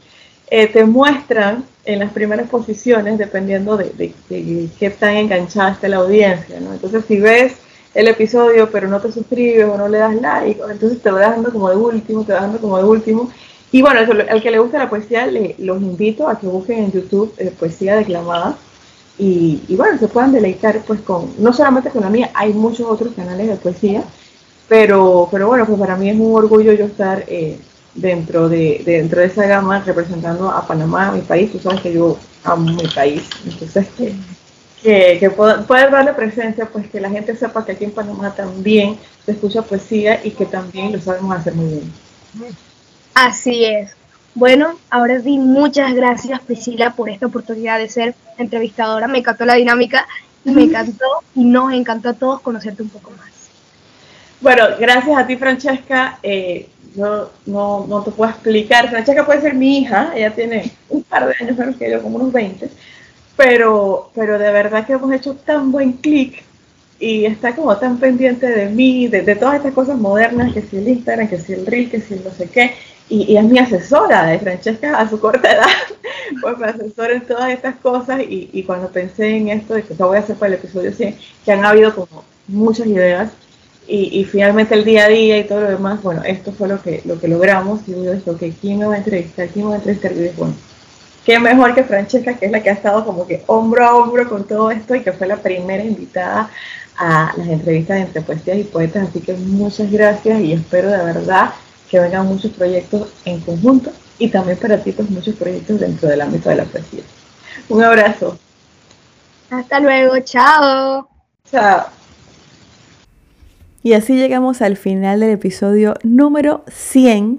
eh, 0.48 0.66
te 0.68 0.84
muestran 0.84 1.64
en 1.84 2.00
las 2.00 2.12
primeras 2.12 2.48
posiciones 2.48 3.18
dependiendo 3.18 3.76
de, 3.76 4.14
de, 4.28 4.68
qué 4.78 4.90
tan 4.90 5.16
enganchada 5.16 5.72
esté 5.72 5.88
la 5.88 5.98
audiencia, 5.98 6.60
¿no? 6.60 6.72
Entonces 6.72 7.04
si 7.06 7.18
ves 7.18 7.54
el 7.94 8.08
episodio 8.08 8.70
pero 8.70 8.88
no 8.88 9.00
te 9.00 9.12
suscribes 9.12 9.64
o 9.64 9.76
no 9.76 9.88
le 9.88 9.98
das 9.98 10.14
like, 10.16 10.60
entonces 10.70 11.00
te 11.00 11.10
lo 11.10 11.16
vas 11.16 11.30
dando 11.30 11.52
como 11.52 11.70
de 11.70 11.76
último, 11.76 12.24
te 12.24 12.32
vas 12.32 12.42
dando 12.42 12.58
como 12.58 12.78
de 12.78 12.84
último. 12.84 13.30
Y 13.72 13.82
bueno, 13.82 14.00
al 14.00 14.42
que 14.42 14.50
le 14.50 14.58
guste 14.58 14.78
la 14.78 14.88
poesía, 14.88 15.26
le, 15.26 15.56
los 15.58 15.82
invito 15.82 16.28
a 16.28 16.38
que 16.38 16.46
busquen 16.46 16.84
en 16.84 16.92
YouTube 16.92 17.32
eh, 17.36 17.52
poesía 17.58 17.96
declamada 17.96 18.56
y, 19.18 19.62
y, 19.68 19.76
bueno, 19.76 19.98
se 19.98 20.08
puedan 20.08 20.32
deleitar 20.32 20.80
pues 20.86 21.00
con, 21.00 21.34
no 21.38 21.52
solamente 21.52 21.90
con 21.90 22.02
la 22.02 22.10
mía, 22.10 22.30
hay 22.34 22.52
muchos 22.52 22.86
otros 22.88 23.14
canales 23.14 23.48
de 23.48 23.56
poesía, 23.56 24.04
pero, 24.68 25.28
pero 25.30 25.48
bueno, 25.48 25.66
pues 25.66 25.78
para 25.78 25.96
mí 25.96 26.10
es 26.10 26.18
un 26.18 26.34
orgullo 26.34 26.72
yo 26.72 26.84
estar... 26.84 27.24
Eh, 27.26 27.58
dentro 27.96 28.48
de, 28.48 28.82
dentro 28.84 29.20
de 29.20 29.26
esa 29.26 29.46
gama 29.46 29.82
representando 29.84 30.50
a 30.50 30.66
Panamá, 30.66 31.12
mi 31.12 31.22
país. 31.22 31.50
Tú 31.52 31.58
sabes 31.58 31.80
que 31.80 31.92
yo 31.92 32.18
amo 32.44 32.70
mi 32.72 32.86
país, 32.88 33.28
entonces 33.44 33.86
que, 33.96 34.12
que, 34.82 35.18
que 35.18 35.30
poder 35.30 35.90
darle 35.90 36.12
presencia, 36.12 36.66
pues 36.66 36.88
que 36.88 37.00
la 37.00 37.10
gente 37.10 37.36
sepa 37.36 37.64
que 37.64 37.72
aquí 37.72 37.84
en 37.84 37.92
Panamá 37.92 38.34
también 38.34 38.98
se 39.24 39.32
escucha 39.32 39.62
poesía 39.62 40.20
y 40.24 40.30
que 40.30 40.46
también 40.46 40.92
lo 40.92 41.00
sabemos 41.00 41.36
hacer 41.36 41.54
muy 41.54 41.66
bien. 41.66 41.92
Así 43.14 43.64
es. 43.64 43.96
Bueno, 44.34 44.78
ahora 44.90 45.18
sí, 45.20 45.38
muchas 45.38 45.94
gracias 45.94 46.40
Priscila 46.40 46.90
por 46.94 47.08
esta 47.08 47.26
oportunidad 47.26 47.78
de 47.78 47.88
ser 47.88 48.14
entrevistadora. 48.36 49.08
Me 49.08 49.18
encantó 49.18 49.46
la 49.46 49.54
dinámica 49.54 50.06
y 50.44 50.50
me 50.50 50.64
encantó 50.64 51.06
y 51.34 51.44
nos 51.44 51.72
encantó 51.72 52.10
a 52.10 52.12
todos 52.12 52.40
conocerte 52.42 52.82
un 52.82 52.90
poco 52.90 53.10
más. 53.12 53.30
Bueno, 54.40 54.64
gracias 54.78 55.16
a 55.18 55.26
ti 55.26 55.36
Francesca. 55.36 56.18
Eh, 56.22 56.68
yo 56.96 57.30
no, 57.44 57.86
no 57.86 58.02
te 58.02 58.10
puedo 58.10 58.30
explicar. 58.30 58.88
Francesca 58.88 59.26
puede 59.26 59.42
ser 59.42 59.54
mi 59.54 59.78
hija, 59.78 60.12
ella 60.14 60.34
tiene 60.34 60.72
un 60.88 61.02
par 61.02 61.26
de 61.26 61.34
años 61.40 61.56
menos 61.56 61.76
que 61.76 61.90
yo, 61.90 62.02
como 62.02 62.16
unos 62.16 62.32
20, 62.32 62.68
pero, 63.36 64.10
pero 64.14 64.38
de 64.38 64.50
verdad 64.50 64.86
que 64.86 64.94
hemos 64.94 65.12
hecho 65.12 65.34
tan 65.34 65.70
buen 65.70 65.92
clic 65.92 66.42
y 66.98 67.26
está 67.26 67.54
como 67.54 67.76
tan 67.76 67.98
pendiente 67.98 68.46
de 68.46 68.70
mí, 68.70 69.08
de, 69.08 69.36
todas 69.36 69.56
estas 69.56 69.74
cosas 69.74 69.98
modernas, 69.98 70.54
que 70.54 70.62
si 70.62 70.78
el 70.78 70.88
Instagram, 70.88 71.28
que 71.28 71.38
si 71.38 71.52
el 71.52 71.66
Reel, 71.66 71.90
que 71.90 72.00
si 72.00 72.14
el 72.14 72.24
no 72.24 72.30
sé 72.30 72.48
qué, 72.48 72.74
y, 73.08 73.36
es 73.36 73.44
mi 73.44 73.58
asesora 73.58 74.26
de 74.26 74.38
Francesca 74.38 74.98
a 74.98 75.08
su 75.08 75.20
corta 75.20 75.52
edad, 75.52 75.66
pues 76.40 76.58
me 76.58 76.66
asesora 76.66 77.12
en 77.12 77.26
todas 77.26 77.50
estas 77.50 77.76
cosas 77.76 78.20
y, 78.22 78.48
y 78.52 78.62
cuando 78.62 78.88
pensé 78.88 79.36
en 79.36 79.48
esto, 79.48 79.74
de 79.74 79.82
que 79.82 79.94
lo 79.94 80.08
voy 80.08 80.16
a 80.16 80.20
hacer 80.20 80.36
para 80.36 80.54
el 80.54 80.60
episodio 80.60 80.92
100, 80.92 81.18
que 81.44 81.52
han 81.52 81.64
habido 81.64 81.94
como 81.94 82.24
muchas 82.48 82.86
ideas 82.86 83.30
y, 83.88 84.24
finalmente 84.24 84.74
el 84.74 84.84
día 84.84 85.04
a 85.04 85.08
día 85.08 85.38
y 85.38 85.44
todo 85.44 85.60
lo 85.60 85.68
demás, 85.68 86.02
bueno, 86.02 86.22
esto 86.24 86.52
fue 86.52 86.68
lo 86.68 86.82
que, 86.82 87.02
lo 87.04 87.20
que 87.20 87.28
logramos. 87.28 87.80
Y 87.86 87.92
yo 87.92 88.12
digo, 88.12 88.36
que 88.36 88.50
¿quién 88.50 88.78
me 88.78 88.86
va 88.86 88.94
a 88.94 88.98
entrevistar? 88.98 89.48
¿Quién 89.48 89.66
me 89.66 89.70
va 89.70 89.76
a 89.76 89.78
entrevistar? 89.78 90.12
Y 90.12 90.28
bueno, 90.36 90.54
qué 91.24 91.38
mejor 91.38 91.74
que 91.74 91.84
Francesca, 91.84 92.34
que 92.34 92.46
es 92.46 92.52
la 92.52 92.62
que 92.62 92.70
ha 92.70 92.74
estado 92.74 93.04
como 93.04 93.26
que 93.26 93.42
hombro 93.46 93.84
a 93.84 93.94
hombro 93.96 94.28
con 94.28 94.44
todo 94.44 94.70
esto 94.70 94.94
y 94.94 95.02
que 95.02 95.12
fue 95.12 95.26
la 95.26 95.36
primera 95.36 95.84
invitada 95.84 96.50
a 96.98 97.32
las 97.36 97.46
entrevistas 97.46 97.98
entre 97.98 98.22
poesías 98.22 98.58
y 98.58 98.64
poetas. 98.64 99.08
Así 99.08 99.20
que 99.20 99.34
muchas 99.34 99.90
gracias 99.90 100.40
y 100.40 100.52
espero 100.52 100.90
de 100.90 101.04
verdad 101.04 101.50
que 101.90 102.00
vengan 102.00 102.26
muchos 102.26 102.50
proyectos 102.52 103.08
en 103.24 103.40
conjunto 103.40 103.92
y 104.18 104.28
también 104.28 104.58
para 104.58 104.82
ti 104.82 104.92
pues 104.92 105.08
muchos 105.10 105.36
proyectos 105.36 105.80
dentro 105.80 106.08
del 106.08 106.20
ámbito 106.20 106.48
de 106.48 106.56
la 106.56 106.64
poesía. 106.64 107.02
Un 107.68 107.82
abrazo. 107.82 108.38
Hasta 109.50 109.80
luego, 109.80 110.18
chao. 110.20 111.08
Chao. 111.50 112.05
Y 113.86 113.92
así 113.92 114.16
llegamos 114.16 114.62
al 114.62 114.76
final 114.76 115.20
del 115.20 115.30
episodio 115.30 115.94
número 116.02 116.64
100 116.66 117.38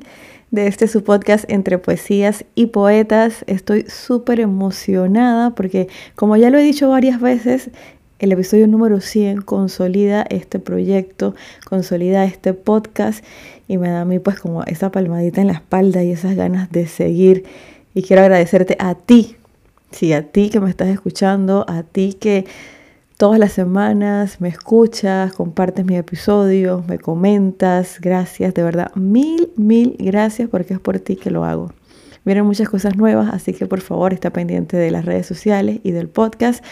de 0.49 0.67
este 0.67 0.87
su 0.87 1.03
podcast 1.03 1.43
entre 1.49 1.77
poesías 1.77 2.45
y 2.55 2.67
poetas. 2.67 3.43
Estoy 3.47 3.83
súper 3.89 4.39
emocionada 4.39 5.49
porque 5.55 5.89
como 6.15 6.37
ya 6.37 6.49
lo 6.49 6.57
he 6.57 6.63
dicho 6.63 6.87
varias 6.87 7.19
veces, 7.19 7.69
el 8.19 8.31
episodio 8.31 8.65
número 8.65 9.01
100 9.01 9.41
consolida 9.41 10.25
este 10.29 10.59
proyecto, 10.59 11.35
consolida 11.65 12.23
este 12.23 12.53
podcast 12.53 13.25
y 13.67 13.77
me 13.77 13.89
da 13.89 13.99
a 13.99 14.05
mí 14.05 14.19
pues 14.19 14.39
como 14.39 14.63
esa 14.63 14.89
palmadita 14.89 15.41
en 15.41 15.47
la 15.47 15.53
espalda 15.55 16.01
y 16.05 16.11
esas 16.11 16.37
ganas 16.37 16.71
de 16.71 16.87
seguir. 16.87 17.43
Y 17.93 18.03
quiero 18.03 18.21
agradecerte 18.21 18.77
a 18.79 18.95
ti, 18.95 19.35
sí, 19.91 20.13
a 20.13 20.21
ti 20.21 20.49
que 20.49 20.61
me 20.61 20.69
estás 20.69 20.87
escuchando, 20.87 21.65
a 21.67 21.83
ti 21.83 22.13
que 22.17 22.45
todas 23.17 23.39
las 23.39 23.51
semanas 23.51 24.39
me 24.39 24.47
escuchas, 24.47 25.33
compartes 25.33 25.83
mi 25.85 25.97
episodio, 25.97 26.83
me 26.87 26.99
comentas. 26.99 27.99
Gracias, 27.99 28.53
de 28.53 28.63
verdad. 28.63 28.91
Mil, 28.95 29.49
mil 29.57 29.95
gracias 29.99 30.47
porque 30.49 30.75
es 30.75 30.79
por 30.79 30.99
ti 30.99 31.15
que 31.15 31.31
lo 31.31 31.43
hago. 31.43 31.73
Vienen 32.23 32.45
muchas 32.45 32.69
cosas 32.69 32.97
nuevas, 32.97 33.33
así 33.33 33.53
que 33.53 33.65
por 33.65 33.79
favor 33.79 34.13
está 34.13 34.31
pendiente 34.31 34.75
de 34.75 34.91
las 34.91 35.05
redes 35.05 35.25
sociales 35.25 35.79
y 35.83 35.91
del 35.91 36.09
podcast, 36.09 36.63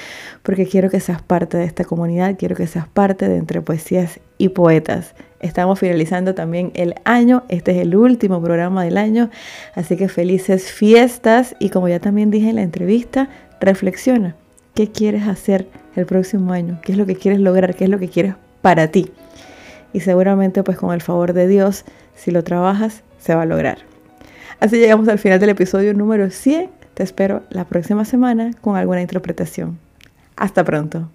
porque 0.44 0.68
quiero 0.68 0.90
que 0.90 1.00
seas 1.00 1.22
parte 1.22 1.58
de 1.58 1.64
esta 1.64 1.86
comunidad, 1.86 2.36
quiero 2.38 2.58
que 2.58 2.68
seas 2.68 2.90
parte 2.90 3.30
de 3.30 3.38
Entre 3.38 3.62
Poesías 3.62 4.20
y 4.38 4.50
Poetas. 4.50 5.16
Estamos 5.40 5.80
finalizando 5.80 6.36
también 6.36 6.72
el 6.76 6.96
año, 7.06 7.44
este 7.48 7.72
es 7.72 7.78
el 7.78 7.96
último 7.96 8.42
programa 8.42 8.84
del 8.84 8.98
año, 8.98 9.30
así 9.76 9.96
que 9.96 10.10
felices 10.10 10.72
fiestas 10.74 11.56
y 11.58 11.70
como 11.70 11.88
ya 11.88 12.02
también 12.02 12.32
dije 12.32 12.50
en 12.50 12.58
la 12.58 12.62
entrevista, 12.64 13.30
reflexiona, 13.62 14.36
¿qué 14.74 14.92
quieres 14.92 15.26
hacer 15.26 15.70
el 15.96 16.06
próximo 16.06 16.52
año? 16.54 16.80
¿Qué 16.82 16.92
es 16.92 16.98
lo 16.98 17.06
que 17.06 17.16
quieres 17.16 17.40
lograr? 17.40 17.76
¿Qué 17.76 17.86
es 17.86 17.90
lo 17.90 18.00
que 18.00 18.10
quieres 18.10 18.36
para 18.62 18.88
ti? 18.90 19.12
Y 19.94 20.02
seguramente 20.02 20.64
pues 20.64 20.78
con 20.78 20.94
el 20.94 21.02
favor 21.02 21.34
de 21.34 21.48
Dios, 21.48 21.86
si 22.16 22.32
lo 22.32 22.44
trabajas, 22.44 23.04
se 23.20 23.36
va 23.36 23.44
a 23.44 23.46
lograr. 23.46 23.80
Así 24.60 24.78
llegamos 24.78 25.08
al 25.08 25.20
final 25.20 25.40
del 25.40 25.50
episodio 25.50 25.94
número 25.94 26.30
100. 26.30 26.70
Te 26.94 27.04
espero 27.04 27.44
la 27.50 27.66
próxima 27.66 28.06
semana 28.06 28.52
con 28.62 28.76
alguna 28.76 29.02
interpretación. 29.02 29.80
Hasta 30.36 30.64
pronto. 30.64 31.10